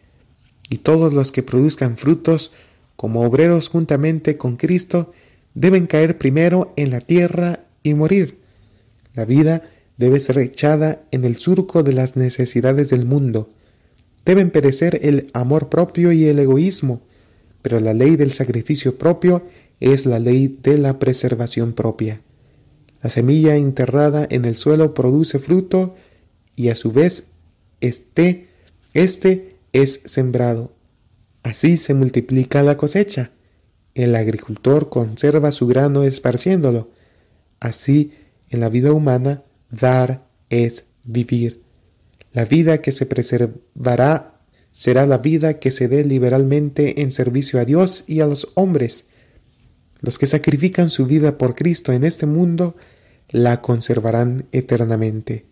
Y 0.68 0.78
todos 0.78 1.14
los 1.14 1.32
que 1.32 1.42
produzcan 1.42 1.96
frutos 1.96 2.52
como 2.96 3.22
obreros 3.22 3.68
juntamente 3.68 4.36
con 4.36 4.56
Cristo 4.56 5.12
deben 5.54 5.86
caer 5.86 6.18
primero 6.18 6.72
en 6.76 6.90
la 6.90 7.00
tierra 7.00 7.64
y 7.82 7.94
morir. 7.94 8.38
La 9.14 9.24
vida 9.24 9.62
debe 9.96 10.20
ser 10.20 10.38
echada 10.38 11.04
en 11.10 11.24
el 11.24 11.36
surco 11.36 11.82
de 11.82 11.92
las 11.92 12.16
necesidades 12.16 12.90
del 12.90 13.04
mundo. 13.04 13.50
Deben 14.24 14.50
perecer 14.50 15.00
el 15.02 15.30
amor 15.32 15.68
propio 15.68 16.12
y 16.12 16.24
el 16.26 16.38
egoísmo, 16.38 17.00
pero 17.62 17.80
la 17.80 17.94
ley 17.94 18.16
del 18.16 18.32
sacrificio 18.32 18.98
propio 18.98 19.44
es 19.80 20.04
la 20.04 20.18
ley 20.18 20.58
de 20.62 20.78
la 20.78 20.98
preservación 20.98 21.72
propia. 21.72 22.20
La 23.02 23.10
semilla 23.10 23.56
enterrada 23.56 24.26
en 24.30 24.44
el 24.44 24.56
suelo 24.56 24.94
produce 24.94 25.38
fruto 25.38 25.94
y 26.54 26.70
a 26.70 26.74
su 26.74 26.92
vez 26.92 27.28
este, 27.80 28.48
este 28.94 29.56
es 29.72 30.00
sembrado. 30.04 30.72
Así 31.42 31.76
se 31.76 31.94
multiplica 31.94 32.62
la 32.62 32.76
cosecha. 32.76 33.30
El 33.94 34.14
agricultor 34.16 34.88
conserva 34.88 35.52
su 35.52 35.66
grano 35.66 36.02
esparciéndolo. 36.02 36.90
Así, 37.60 38.12
en 38.50 38.60
la 38.60 38.68
vida 38.68 38.92
humana, 38.92 39.44
dar 39.70 40.26
es 40.50 40.84
vivir. 41.04 41.62
La 42.32 42.44
vida 42.44 42.82
que 42.82 42.92
se 42.92 43.06
preservará 43.06 44.40
será 44.72 45.06
la 45.06 45.18
vida 45.18 45.58
que 45.58 45.70
se 45.70 45.88
dé 45.88 46.04
liberalmente 46.04 47.00
en 47.00 47.10
servicio 47.10 47.58
a 47.60 47.64
Dios 47.64 48.04
y 48.06 48.20
a 48.20 48.26
los 48.26 48.52
hombres. 48.54 49.06
Los 50.00 50.18
que 50.18 50.26
sacrifican 50.26 50.90
su 50.90 51.06
vida 51.06 51.38
por 51.38 51.54
Cristo 51.54 51.92
en 51.92 52.04
este 52.04 52.26
mundo 52.26 52.76
la 53.30 53.60
conservarán 53.60 54.46
eternamente. 54.52 55.46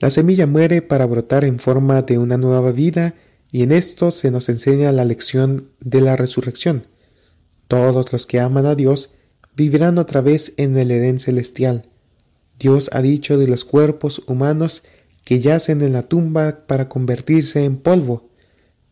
La 0.00 0.10
semilla 0.10 0.46
muere 0.46 0.82
para 0.82 1.06
brotar 1.06 1.44
en 1.44 1.58
forma 1.58 2.02
de 2.02 2.18
una 2.18 2.36
nueva 2.36 2.72
vida 2.72 3.14
y 3.52 3.62
en 3.62 3.72
esto 3.72 4.10
se 4.10 4.30
nos 4.30 4.48
enseña 4.48 4.90
la 4.92 5.04
lección 5.04 5.70
de 5.80 6.00
la 6.00 6.16
resurrección. 6.16 6.86
Todos 7.68 8.12
los 8.12 8.26
que 8.26 8.40
aman 8.40 8.66
a 8.66 8.74
Dios 8.74 9.10
vivirán 9.54 9.98
otra 9.98 10.20
vez 10.20 10.54
en 10.56 10.76
el 10.76 10.90
Edén 10.90 11.18
celestial. 11.18 11.88
Dios 12.58 12.90
ha 12.92 13.02
dicho 13.02 13.38
de 13.38 13.46
los 13.46 13.64
cuerpos 13.64 14.22
humanos 14.26 14.82
que 15.24 15.40
yacen 15.40 15.82
en 15.82 15.92
la 15.92 16.02
tumba 16.02 16.66
para 16.66 16.88
convertirse 16.88 17.64
en 17.64 17.76
polvo. 17.76 18.30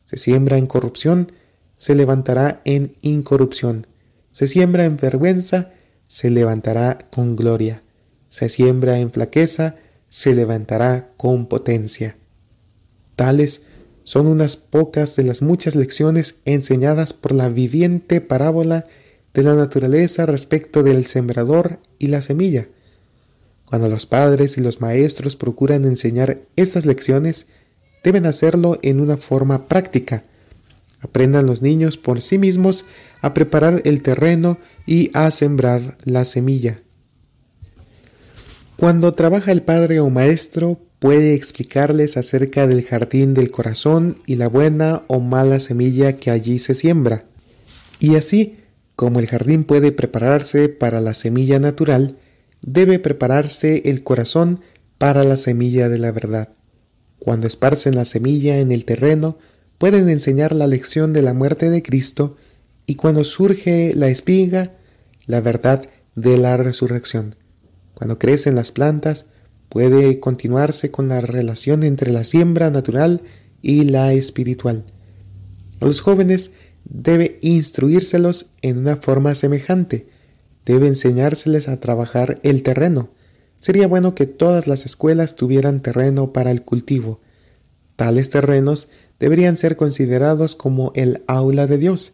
Se 0.05 0.17
siembra 0.17 0.59
en 0.59 0.67
corrupción, 0.67 1.33
se 1.81 1.95
levantará 1.95 2.61
en 2.67 2.95
incorrupción. 3.01 3.87
Se 4.33 4.47
siembra 4.49 4.85
en 4.85 4.99
vergüenza, 4.99 5.71
se 6.09 6.29
levantará 6.29 6.99
con 7.11 7.37
gloria. 7.37 7.83
Se 8.29 8.51
siembra 8.51 8.99
en 8.99 9.11
flaqueza, 9.11 9.77
se 10.11 10.35
levantará 10.35 11.09
con 11.17 11.47
potencia. 11.47 12.19
Tales 13.17 13.63
son 14.05 14.27
unas 14.27 14.59
pocas 14.59 15.17
de 15.17 15.25
las 15.25 15.41
muchas 15.41 15.75
lecciones 15.75 16.35
enseñadas 16.45 17.15
por 17.15 17.33
la 17.33 17.49
viviente 17.49 18.21
parábola 18.21 18.85
de 19.33 19.43
la 19.43 19.55
naturaleza 19.55 20.27
respecto 20.27 20.83
del 20.83 21.07
sembrador 21.07 21.79
y 21.99 22.09
la 22.09 22.21
semilla. 22.21 22.69
Cuando 23.65 23.89
los 23.89 24.05
padres 24.05 24.59
y 24.59 24.61
los 24.61 24.83
maestros 24.83 25.35
procuran 25.35 25.87
enseñar 25.87 26.41
estas 26.57 26.85
lecciones, 26.85 27.47
deben 28.05 28.27
hacerlo 28.27 28.79
en 28.83 29.01
una 29.01 29.17
forma 29.17 29.67
práctica, 29.67 30.25
Aprendan 31.01 31.47
los 31.47 31.63
niños 31.63 31.97
por 31.97 32.21
sí 32.21 32.39
mismos 32.39 32.85
a 33.23 33.35
preparar 33.35 33.83
el 33.85 34.03
terreno 34.03 34.59
y 34.87 35.11
a 35.15 35.31
sembrar 35.31 35.97
la 36.05 36.25
semilla. 36.25 36.77
Cuando 38.77 39.15
trabaja 39.15 39.53
el 39.53 39.63
padre 39.63 40.01
o 40.01 40.09
maestro, 40.11 40.81
puede 40.99 41.35
explicarles 41.35 42.17
acerca 42.17 42.67
del 42.67 42.83
jardín 42.85 43.35
del 43.35 43.51
corazón 43.51 44.19
y 44.27 44.37
la 44.37 44.49
buena 44.49 45.03
o 45.09 45.21
mala 45.21 45.61
semilla 45.61 46.17
que 46.17 46.31
allí 46.31 46.59
se 46.59 46.75
siembra. 46.75 47.25
Y 47.99 48.17
así, 48.17 48.59
como 48.97 49.19
el 49.19 49.27
jardín 49.27 49.65
puede 49.65 49.93
prepararse 49.93 50.69
para 50.69 51.01
la 51.01 51.15
semilla 51.15 51.59
natural, 51.59 52.19
debe 52.63 52.99
prepararse 52.99 53.83
el 53.87 54.03
corazón 54.03 54.61
para 54.99 55.25
la 55.25 55.37
semilla 55.37 55.89
de 55.89 55.99
la 55.99 56.13
verdad. 56.13 56.51
Cuando 57.19 57.47
esparcen 57.47 57.97
la 57.97 58.05
semilla 58.05 58.59
en 58.59 58.73
el 58.73 58.85
terreno, 58.85 59.39
pueden 59.81 60.11
enseñar 60.11 60.55
la 60.55 60.67
lección 60.67 61.15
de 61.15 61.23
la 61.23 61.33
muerte 61.33 61.71
de 61.71 61.83
Cristo 61.83 62.37
y 62.85 62.97
cuando 62.97 63.25
surge 63.25 63.95
la 63.97 64.09
espiga, 64.09 64.77
la 65.25 65.41
verdad 65.41 65.89
de 66.15 66.37
la 66.37 66.59
resurrección. 66.59 67.35
Cuando 67.95 68.19
crecen 68.19 68.57
las 68.57 68.73
plantas, 68.73 69.25
puede 69.71 70.21
continuarse 70.21 70.91
con 70.91 71.09
la 71.09 71.23
relación 71.23 71.83
entre 71.83 72.13
la 72.13 72.25
siembra 72.25 72.69
natural 72.69 73.23
y 73.63 73.85
la 73.85 74.13
espiritual. 74.13 74.85
A 75.81 75.87
los 75.87 76.03
jóvenes 76.03 76.51
debe 76.85 77.39
instruírselos 77.41 78.51
en 78.61 78.77
una 78.77 78.97
forma 78.97 79.35
semejante, 79.35 80.09
debe 80.67 80.89
enseñárseles 80.89 81.69
a 81.69 81.81
trabajar 81.81 82.39
el 82.43 82.63
terreno. 82.63 83.09
Sería 83.61 83.89
bueno 83.89 84.15
que 84.15 84.27
todas 84.27 84.67
las 84.67 84.85
escuelas 84.85 85.37
tuvieran 85.37 85.81
terreno 85.81 86.35
para 86.35 86.51
el 86.51 86.65
cultivo. 86.65 87.23
Tales 87.97 88.29
terrenos 88.29 88.91
deberían 89.21 89.57
ser 89.57 89.77
considerados 89.77 90.57
como 90.57 90.91
el 90.97 91.23
aula 91.29 91.67
de 91.67 91.79
Dios. 91.79 92.13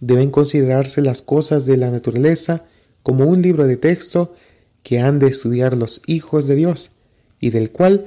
Deben 0.00 0.30
considerarse 0.30 1.00
las 1.00 1.22
cosas 1.22 1.64
de 1.64 1.76
la 1.76 1.90
naturaleza 1.90 2.64
como 3.02 3.24
un 3.24 3.40
libro 3.40 3.66
de 3.66 3.76
texto 3.76 4.34
que 4.82 5.00
han 5.00 5.20
de 5.20 5.28
estudiar 5.28 5.76
los 5.76 6.02
hijos 6.06 6.46
de 6.46 6.56
Dios 6.56 6.90
y 7.40 7.50
del 7.50 7.70
cual 7.70 8.06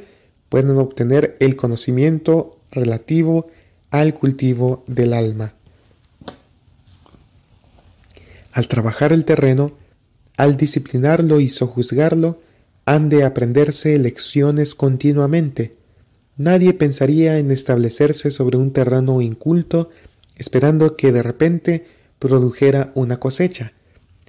pueden 0.50 0.78
obtener 0.78 1.38
el 1.39 1.56
conocimiento 1.56 2.60
relativo 2.71 3.48
al 3.89 4.13
cultivo 4.13 4.84
del 4.88 5.13
alma. 5.13 5.54
Al 8.52 8.67
trabajar 8.67 9.12
el 9.13 9.26
terreno, 9.26 9.71
al 10.38 10.58
disciplinarlo 10.58 11.39
y 11.39 11.50
sojuzgarlo, 11.50 12.38
han 12.86 13.10
de 13.10 13.24
aprenderse 13.24 13.98
lecciones 13.98 14.76
continuamente, 14.76 15.76
Nadie 16.38 16.74
pensaría 16.74 17.38
en 17.38 17.52
establecerse 17.52 18.32
sobre 18.32 18.58
un 18.58 18.71
terreno 18.71 19.21
inculto 19.21 19.89
esperando 20.36 20.98
que 20.98 21.12
de 21.12 21.24
repente 21.24 21.86
produjera 22.19 22.91
una 22.95 23.19
cosecha. 23.19 23.74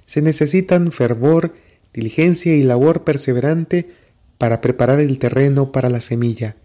Se 0.05 0.21
necesitan 0.21 0.91
fervor, 0.91 1.53
diligencia 1.93 2.55
y 2.55 2.63
labor 2.63 3.03
perseverante 3.03 3.89
para 4.37 4.61
preparar 4.61 4.99
el 4.99 5.19
terreno 5.19 5.71
para 5.71 5.89
la 5.89 5.99
semilla. 5.99 6.55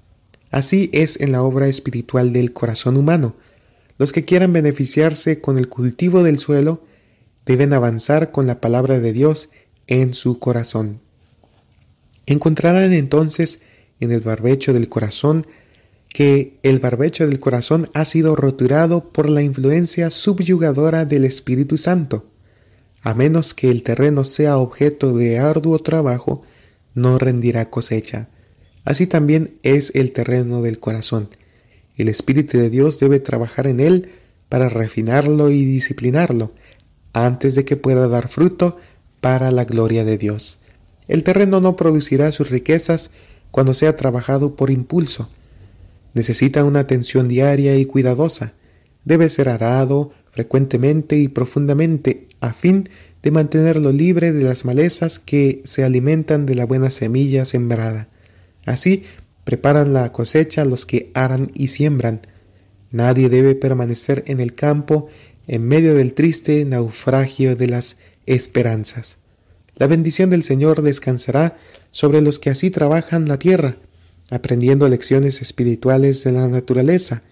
Así 0.50 0.90
es 0.92 1.20
en 1.20 1.32
la 1.32 1.42
obra 1.42 1.66
espiritual 1.66 2.32
del 2.32 2.52
corazón 2.52 2.96
humano. 2.96 3.34
Los 3.98 4.12
que 4.12 4.24
quieran 4.24 4.52
beneficiarse 4.52 5.40
con 5.40 5.58
el 5.58 5.68
cultivo 5.68 6.22
del 6.22 6.38
suelo 6.38 6.84
deben 7.46 7.72
avanzar 7.72 8.30
con 8.30 8.46
la 8.46 8.60
palabra 8.60 9.00
de 9.00 9.12
Dios 9.12 9.48
en 9.86 10.14
su 10.14 10.38
corazón. 10.38 11.00
Encontrarán 12.26 12.92
entonces 12.92 13.62
en 14.02 14.10
el 14.10 14.20
barbecho 14.20 14.72
del 14.72 14.88
corazón 14.88 15.46
que 16.12 16.58
el 16.64 16.80
barbecho 16.80 17.24
del 17.24 17.38
corazón 17.38 17.88
ha 17.94 18.04
sido 18.04 18.34
roturado 18.34 19.12
por 19.12 19.30
la 19.30 19.42
influencia 19.42 20.10
subyugadora 20.10 21.04
del 21.04 21.24
Espíritu 21.24 21.78
Santo. 21.78 22.26
A 23.02 23.14
menos 23.14 23.54
que 23.54 23.70
el 23.70 23.84
terreno 23.84 24.24
sea 24.24 24.58
objeto 24.58 25.16
de 25.16 25.38
arduo 25.38 25.78
trabajo, 25.78 26.42
no 26.94 27.16
rendirá 27.18 27.70
cosecha. 27.70 28.28
Así 28.84 29.06
también 29.06 29.54
es 29.62 29.92
el 29.94 30.12
terreno 30.12 30.62
del 30.62 30.80
corazón. 30.80 31.30
El 31.96 32.08
Espíritu 32.08 32.58
de 32.58 32.70
Dios 32.70 32.98
debe 32.98 33.20
trabajar 33.20 33.68
en 33.68 33.78
él 33.78 34.10
para 34.48 34.68
refinarlo 34.68 35.48
y 35.48 35.64
disciplinarlo, 35.64 36.52
antes 37.12 37.54
de 37.54 37.64
que 37.64 37.76
pueda 37.76 38.08
dar 38.08 38.28
fruto 38.28 38.76
para 39.20 39.52
la 39.52 39.64
gloria 39.64 40.04
de 40.04 40.18
Dios. 40.18 40.58
El 41.06 41.22
terreno 41.22 41.60
no 41.60 41.76
producirá 41.76 42.32
sus 42.32 42.50
riquezas 42.50 43.12
cuando 43.52 43.74
sea 43.74 43.96
trabajado 43.96 44.56
por 44.56 44.70
impulso. 44.70 45.28
Necesita 46.14 46.64
una 46.64 46.80
atención 46.80 47.28
diaria 47.28 47.76
y 47.76 47.86
cuidadosa. 47.86 48.54
Debe 49.04 49.28
ser 49.28 49.48
arado 49.48 50.10
frecuentemente 50.32 51.16
y 51.16 51.28
profundamente 51.28 52.26
a 52.40 52.52
fin 52.52 52.88
de 53.22 53.30
mantenerlo 53.30 53.92
libre 53.92 54.32
de 54.32 54.42
las 54.42 54.64
malezas 54.64 55.20
que 55.20 55.62
se 55.64 55.84
alimentan 55.84 56.44
de 56.46 56.56
la 56.56 56.66
buena 56.66 56.90
semilla 56.90 57.44
sembrada. 57.44 58.08
Así 58.66 59.04
preparan 59.44 59.92
la 59.92 60.10
cosecha 60.12 60.64
los 60.64 60.86
que 60.86 61.10
aran 61.14 61.52
y 61.54 61.68
siembran. 61.68 62.22
Nadie 62.90 63.28
debe 63.28 63.54
permanecer 63.54 64.24
en 64.26 64.40
el 64.40 64.54
campo 64.54 65.08
en 65.46 65.66
medio 65.66 65.94
del 65.94 66.14
triste 66.14 66.64
naufragio 66.64 67.54
de 67.56 67.68
las 67.68 67.98
esperanzas. 68.26 69.18
La 69.76 69.86
bendición 69.86 70.30
del 70.30 70.42
Señor 70.42 70.82
descansará 70.82 71.56
sobre 71.92 72.20
los 72.20 72.40
que 72.40 72.50
así 72.50 72.70
trabajan 72.70 73.28
la 73.28 73.38
tierra, 73.38 73.76
aprendiendo 74.30 74.88
lecciones 74.88 75.40
espirituales 75.40 76.24
de 76.24 76.32
la 76.32 76.48
naturaleza. 76.48 77.22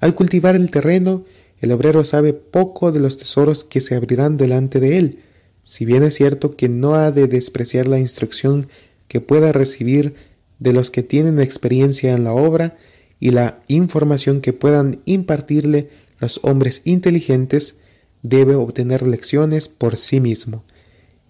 Al 0.00 0.14
cultivar 0.14 0.56
el 0.56 0.70
terreno, 0.70 1.24
el 1.60 1.70
obrero 1.70 2.02
sabe 2.02 2.32
poco 2.32 2.90
de 2.90 3.00
los 3.00 3.18
tesoros 3.18 3.62
que 3.62 3.80
se 3.80 3.94
abrirán 3.94 4.36
delante 4.36 4.80
de 4.80 4.98
él, 4.98 5.18
si 5.62 5.84
bien 5.84 6.02
es 6.02 6.14
cierto 6.14 6.56
que 6.56 6.68
no 6.68 6.94
ha 6.94 7.10
de 7.10 7.26
despreciar 7.26 7.88
la 7.88 7.98
instrucción 7.98 8.68
que 9.08 9.20
pueda 9.20 9.52
recibir 9.52 10.14
de 10.58 10.72
los 10.72 10.90
que 10.90 11.02
tienen 11.02 11.40
experiencia 11.40 12.14
en 12.14 12.24
la 12.24 12.32
obra 12.32 12.76
y 13.18 13.30
la 13.30 13.62
información 13.68 14.40
que 14.40 14.52
puedan 14.52 15.00
impartirle 15.06 15.90
los 16.20 16.40
hombres 16.42 16.82
inteligentes, 16.84 17.76
debe 18.22 18.54
obtener 18.54 19.06
lecciones 19.06 19.68
por 19.68 19.96
sí 19.96 20.20
mismo. 20.20 20.64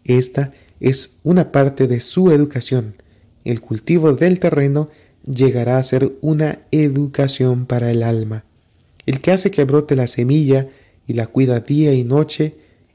Esta 0.05 0.53
es 0.81 1.17
una 1.23 1.53
parte 1.53 1.87
de 1.87 2.01
su 2.01 2.31
educación. 2.31 2.95
El 3.45 3.61
cultivo 3.61 4.13
del 4.13 4.41
terreno 4.41 4.91
llegará 5.25 5.79
a 5.79 5.83
ser 5.83 6.13
una 6.21 6.61
educación 6.71 7.67
para 7.67 7.91
el 7.91 8.03
alma. 8.03 8.45
El 9.07 9.21
que 9.21 9.33
hace 9.33 9.51
que 9.51 9.65
brote 9.65 9.97
la 9.97 10.07
semilla 10.07 10.69
y 11.07 11.15
la 11.15 11.27
cuida 11.27 11.61
día 11.61 11.95
y 11.95 12.05
noche, 12.05 12.55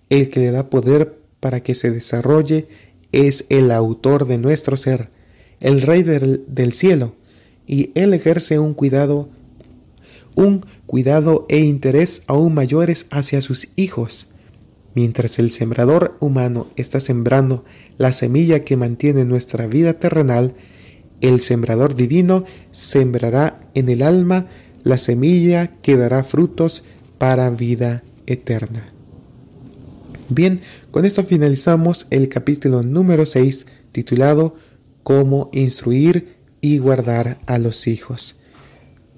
el 0.10 0.30
que 0.30 0.41
le 0.41 0.52
da 0.52 0.70
poder 0.70 1.17
para 1.39 1.62
que 1.62 1.74
se 1.74 1.91
desarrolle, 1.91 2.67
es 3.12 3.46
el 3.50 3.72
autor 3.72 4.26
de 4.28 4.38
nuestro 4.38 4.78
ser, 4.78 5.10
el 5.60 5.82
Rey 5.82 6.04
del, 6.04 6.44
del 6.48 6.74
cielo, 6.74 7.15
y 7.67 7.91
él 7.96 8.13
ejerce 8.13 8.60
un 8.60 8.74
cuidado, 8.74 9.30
un 10.36 10.65
cuidado 10.86 11.46
e 11.50 11.60
interés 11.60 12.24
aún 12.28 12.54
mayores 12.54 13.08
hacia 13.10 13.41
sus 13.41 13.70
hijos. 13.76 14.28
Mientras 14.93 15.39
el 15.39 15.51
sembrador 15.51 16.17
humano 16.19 16.67
está 16.75 16.99
sembrando 16.99 17.63
la 17.97 18.12
semilla 18.12 18.63
que 18.63 18.75
mantiene 18.75 19.25
nuestra 19.25 19.67
vida 19.67 19.93
terrenal, 19.93 20.54
el 21.21 21.39
sembrador 21.39 21.95
divino 21.95 22.45
sembrará 22.71 23.62
en 23.73 23.89
el 23.89 24.01
alma 24.01 24.47
la 24.84 24.97
semilla 24.97 25.67
que 25.82 25.95
dará 25.95 26.23
frutos 26.23 26.84
para 27.17 27.49
vida 27.49 28.04
eterna. 28.25 28.91
Bien, 30.27 30.62
con 30.91 31.06
esto 31.06 31.23
finalizamos 31.23 32.08
el 32.10 32.30
capítulo 32.30 32.84
número 32.84 33.25
6 33.25 33.67
titulado 33.91 34.56
Cómo 35.04 35.49
instruir 35.54 36.38
y 36.62 36.77
guardar 36.77 37.39
a 37.47 37.58
los 37.58 37.88
hijos. 37.88 38.38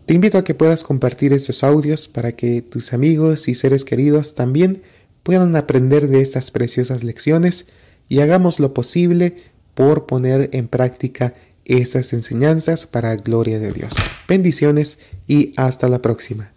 Te 0.05 0.13
invito 0.13 0.37
a 0.37 0.43
que 0.43 0.55
puedas 0.55 0.83
compartir 0.83 1.31
estos 1.31 1.63
audios 1.63 2.07
para 2.07 2.33
que 2.33 2.61
tus 2.61 2.93
amigos 2.93 3.47
y 3.47 3.55
seres 3.55 3.85
queridos 3.85 4.35
también 4.35 4.81
puedan 5.23 5.55
aprender 5.55 6.07
de 6.07 6.21
estas 6.21 6.51
preciosas 6.51 7.03
lecciones 7.03 7.67
y 8.09 8.19
hagamos 8.19 8.59
lo 8.59 8.73
posible 8.73 9.37
por 9.73 10.05
poner 10.05 10.49
en 10.53 10.67
práctica 10.67 11.33
estas 11.65 12.13
enseñanzas 12.13 12.85
para 12.85 13.15
gloria 13.15 13.59
de 13.59 13.71
Dios. 13.71 13.93
Bendiciones 14.27 14.99
y 15.27 15.53
hasta 15.55 15.87
la 15.87 16.01
próxima. 16.01 16.52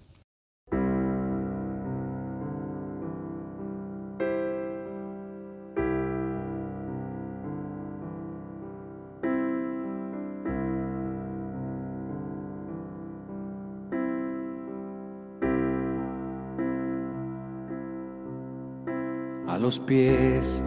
Los 19.67 19.81
pies 19.81 20.63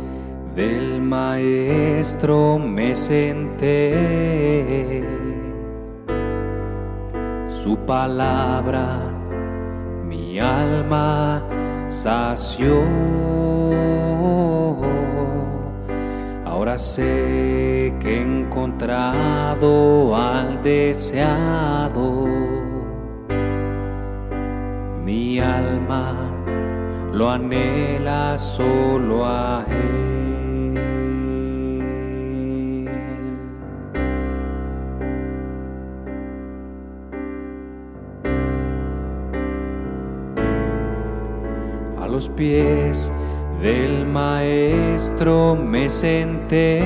del 0.58 1.02
maestro 1.02 2.60
me 2.60 2.94
senté. 2.98 3.96
Su 7.48 7.78
palabra 7.78 9.00
mi 10.04 10.38
alma 10.38 11.42
sació. 11.88 12.84
Ahora 16.44 16.78
sé 16.78 17.94
que 18.02 18.18
he 18.18 18.22
encontrado 18.22 20.14
al 20.14 20.62
deseado. 20.62 22.28
Mi 25.06 25.40
alma 25.40 26.49
lo 27.20 27.30
anhela 27.30 28.38
solo 28.38 29.26
a 29.26 29.66
Él. 29.68 30.48
A 42.02 42.08
los 42.08 42.30
pies 42.30 43.12
del 43.62 44.06
Maestro 44.06 45.58
me 45.58 45.90
senté. 45.90 46.80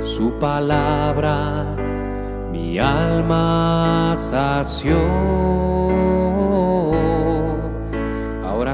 Su 0.00 0.32
palabra 0.40 1.66
mi 2.50 2.80
alma 2.80 4.16
sació 4.16 5.79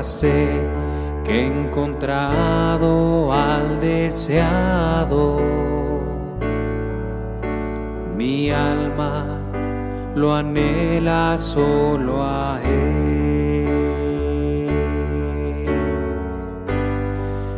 sé 0.06 0.48
que 1.24 1.40
he 1.40 1.46
encontrado 1.46 3.32
al 3.32 3.80
deseado. 3.80 5.40
Mi 8.16 8.50
alma 8.50 9.24
lo 10.14 10.34
anhela 10.34 11.36
solo 11.36 12.22
a 12.22 12.60
Él. 12.64 13.06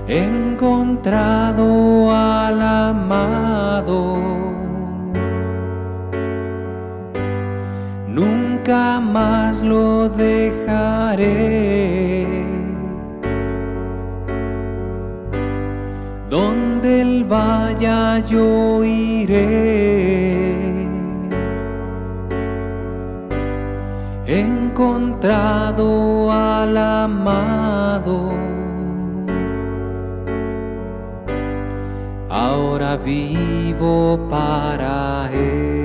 He 0.09 0.25
encontrado 0.25 2.11
al 2.11 2.63
amado. 2.63 4.17
Nunca 8.09 9.01
más 9.01 9.63
lo 9.63 10.09
dejaré. 10.09 11.88
Vaya 17.79 18.19
yo 18.27 18.83
iré. 18.85 19.69
Encontrado 24.27 25.87
al 26.31 26.77
amado. 26.77 28.33
Ahora 32.29 32.97
vivo 32.97 34.19
para 34.29 35.31
él. 35.33 35.78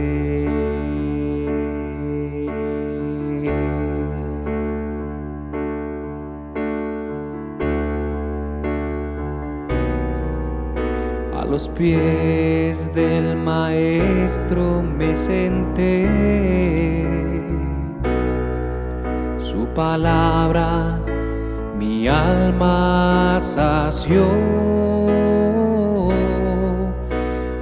Los 11.63 11.69
pies 11.69 12.93
del 12.93 13.38
maestro 13.38 14.82
me 14.82 15.15
senté. 15.15 16.10
Su 19.38 19.67
palabra 19.73 20.99
mi 21.78 22.08
alma 22.08 23.39
sació. 23.39 24.26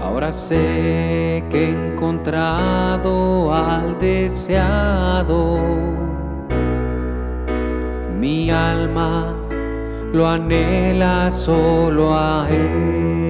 Ahora 0.02 0.34
sé 0.34 1.44
que 1.52 1.66
he 1.66 1.92
encontrado 1.92 3.54
al 3.54 4.00
deseado. 4.00 5.60
Mi 8.20 8.50
alma 8.50 9.36
lo 10.12 10.28
anhela 10.28 11.30
solo 11.30 12.16
a 12.16 12.48
Él. 12.50 13.21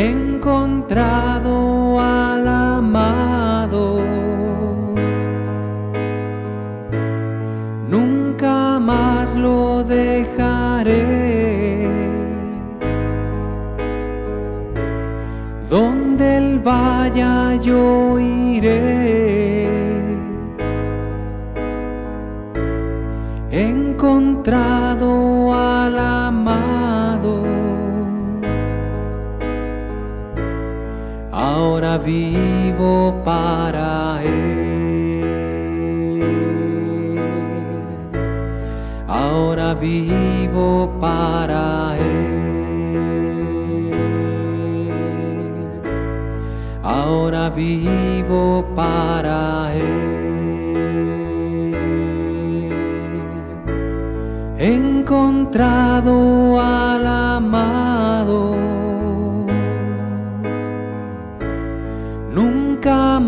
encontrado 0.00 2.00
al 2.00 2.48
amado. 2.48 4.00
Nunca 7.88 8.80
más 8.80 9.34
lo 9.34 9.84
dejaré. 9.84 10.98
Donde 15.68 16.38
él 16.38 16.60
vaya 16.60 17.56
yo 17.56 18.18
iré. 18.18 19.00
Vivo 32.10 33.14
para 33.24 34.20
él. 34.22 35.60
Ahora 39.06 39.74
vivo 39.74 40.90
para 41.00 41.96
él. 42.08 42.30
Ahora 46.82 47.44
vivo 47.50 48.44
para 48.74 49.72
él. 49.74 50.20
encontrado 54.62 56.14
al 56.60 57.06
amado. 57.06 58.69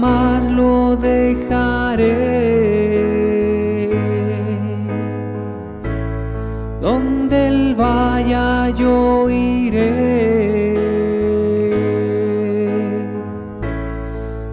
Nunca 0.03 0.17
más 0.17 0.45
lo 0.47 0.97
dejaré. 0.97 2.09
Donde 6.81 7.47
él 7.49 7.75
vaya 7.77 8.71
yo 8.71 9.31
iré. 9.31 10.75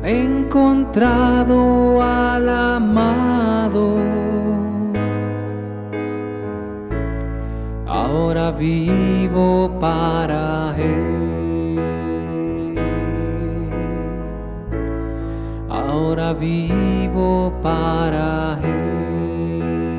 Encontrado 0.03 2.01
al 2.01 2.47
amado. 2.49 4.19
ahora 7.87 8.51
vivo 8.51 9.71
para 9.79 10.75
Él. 10.77 11.18
Ahora 16.29 16.39
vivo 16.41 17.51
para 17.63 18.59
Él. 18.61 19.89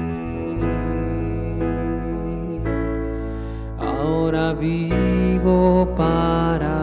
Ahora 3.80 4.54
vivo 4.54 5.88
para 5.96 6.79